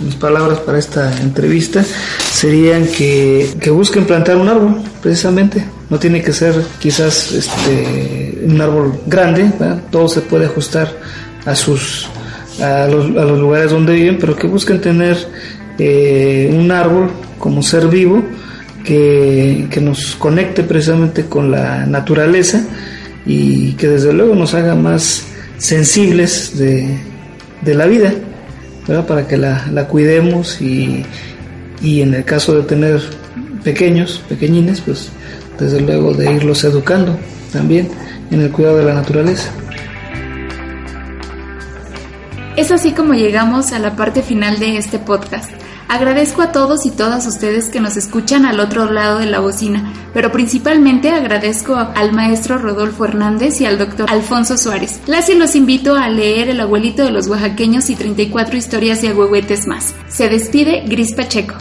Mis, 0.02 0.16
palabras 0.16 0.58
para 0.62 0.80
esta 0.80 1.22
entrevista 1.22 1.86
serían 2.34 2.88
que, 2.88 3.56
que 3.62 3.70
busquen 3.70 4.06
plantar 4.06 4.38
un 4.38 4.50
árbol, 4.50 4.82
precisamente. 5.00 5.64
No 5.92 6.00
tiene 6.00 6.24
que 6.24 6.34
ser 6.34 6.60
quizás 6.80 7.34
este, 7.34 8.42
un 8.48 8.60
árbol 8.60 9.00
grande, 9.06 9.52
todo 9.92 10.08
se 10.08 10.22
puede 10.22 10.48
ajustar 10.48 10.92
a 11.46 11.56
sus 11.56 12.10
a 12.62 12.88
los, 12.88 13.06
a 13.06 13.26
los 13.26 13.40
lugares 13.40 13.72
donde 13.72 13.94
viven, 13.94 14.18
pero 14.20 14.36
que 14.36 14.48
busquen 14.48 14.82
tener 14.82 15.18
eh, 15.78 16.50
un 16.54 16.72
árbol 16.72 17.10
como 17.38 17.64
ser 17.64 17.88
vivo 17.88 18.24
que, 18.84 19.68
que 19.70 19.82
nos 19.82 20.16
conecte 20.16 20.64
precisamente 20.64 21.26
con 21.26 21.52
la 21.52 21.86
naturaleza 21.86 22.66
y 23.26 23.74
que 23.74 23.88
desde 23.88 24.14
luego 24.14 24.36
nos 24.36 24.54
haga 24.54 24.76
más 24.76 25.26
sensibles 25.58 26.58
de, 26.58 26.98
de 27.62 27.76
la 27.76 27.86
vida, 27.86 28.14
¿verdad? 28.88 29.06
para 29.06 29.28
que 29.28 29.38
la, 29.38 29.68
la 29.72 29.88
cuidemos 29.88 30.62
y, 30.62 31.06
y 31.82 32.02
en 32.02 32.14
el 32.14 32.24
caso 32.24 32.56
de 32.56 32.64
tener 32.64 33.02
pequeños, 33.64 34.22
pequeñines, 34.28 34.82
pues 34.82 35.10
desde 35.60 35.82
luego 35.82 36.14
de 36.14 36.34
irlos 36.34 36.64
educando 36.64 37.18
también 37.52 37.90
en 38.32 38.42
el 38.42 38.52
cuidado 38.52 38.78
de 38.78 38.86
la 38.86 38.94
naturaleza. 38.94 39.52
Es 42.60 42.72
así 42.72 42.92
como 42.92 43.14
llegamos 43.14 43.72
a 43.72 43.80
la 43.80 43.96
parte 43.96 44.22
final 44.22 44.60
de 44.60 44.76
este 44.76 45.00
podcast. 45.00 45.50
Agradezco 45.88 46.42
a 46.42 46.52
todos 46.52 46.86
y 46.86 46.92
todas 46.92 47.26
ustedes 47.26 47.70
que 47.70 47.80
nos 47.80 47.96
escuchan 47.96 48.46
al 48.46 48.60
otro 48.60 48.92
lado 48.92 49.20
de 49.20 49.28
la 49.28 49.40
bocina, 49.40 49.94
pero 50.14 50.34
principalmente 50.34 51.10
agradezco 51.10 51.76
al 51.78 52.12
maestro 52.12 52.58
Rodolfo 52.58 53.06
Hernández 53.06 53.62
y 53.62 53.66
al 53.66 53.78
doctor 53.78 54.12
Alfonso 54.12 54.58
Suárez. 54.58 55.00
Las 55.08 55.30
los 55.30 55.56
invito 55.56 55.96
a 55.96 56.10
leer 56.10 56.50
El 56.50 56.60
abuelito 56.60 57.06
de 57.06 57.12
los 57.12 57.28
oaxaqueños 57.30 57.90
y 57.90 57.96
34 57.96 58.58
historias 58.58 59.02
de 59.02 59.08
agüehuetes 59.08 59.66
más. 59.66 59.96
Se 60.10 60.28
despide 60.28 60.84
Gris 60.86 61.14
Pacheco. 61.16 61.56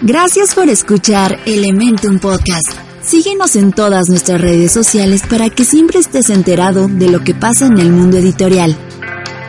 Gracias 0.00 0.54
por 0.54 0.70
escuchar 0.70 1.38
Elementum 1.44 2.20
Podcast. 2.20 2.89
Síguenos 3.10 3.56
en 3.56 3.72
todas 3.72 4.08
nuestras 4.08 4.40
redes 4.40 4.70
sociales 4.70 5.24
para 5.28 5.50
que 5.50 5.64
siempre 5.64 5.98
estés 5.98 6.30
enterado 6.30 6.86
de 6.86 7.10
lo 7.10 7.24
que 7.24 7.34
pasa 7.34 7.66
en 7.66 7.76
el 7.80 7.90
mundo 7.90 8.18
editorial. 8.18 8.76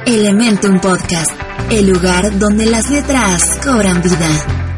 Elementum 0.07 0.79
Podcast, 0.81 1.29
el 1.69 1.85
lugar 1.85 2.39
donde 2.39 2.65
las 2.65 2.89
letras 2.89 3.59
cobran 3.63 4.01
vida. 4.01 4.70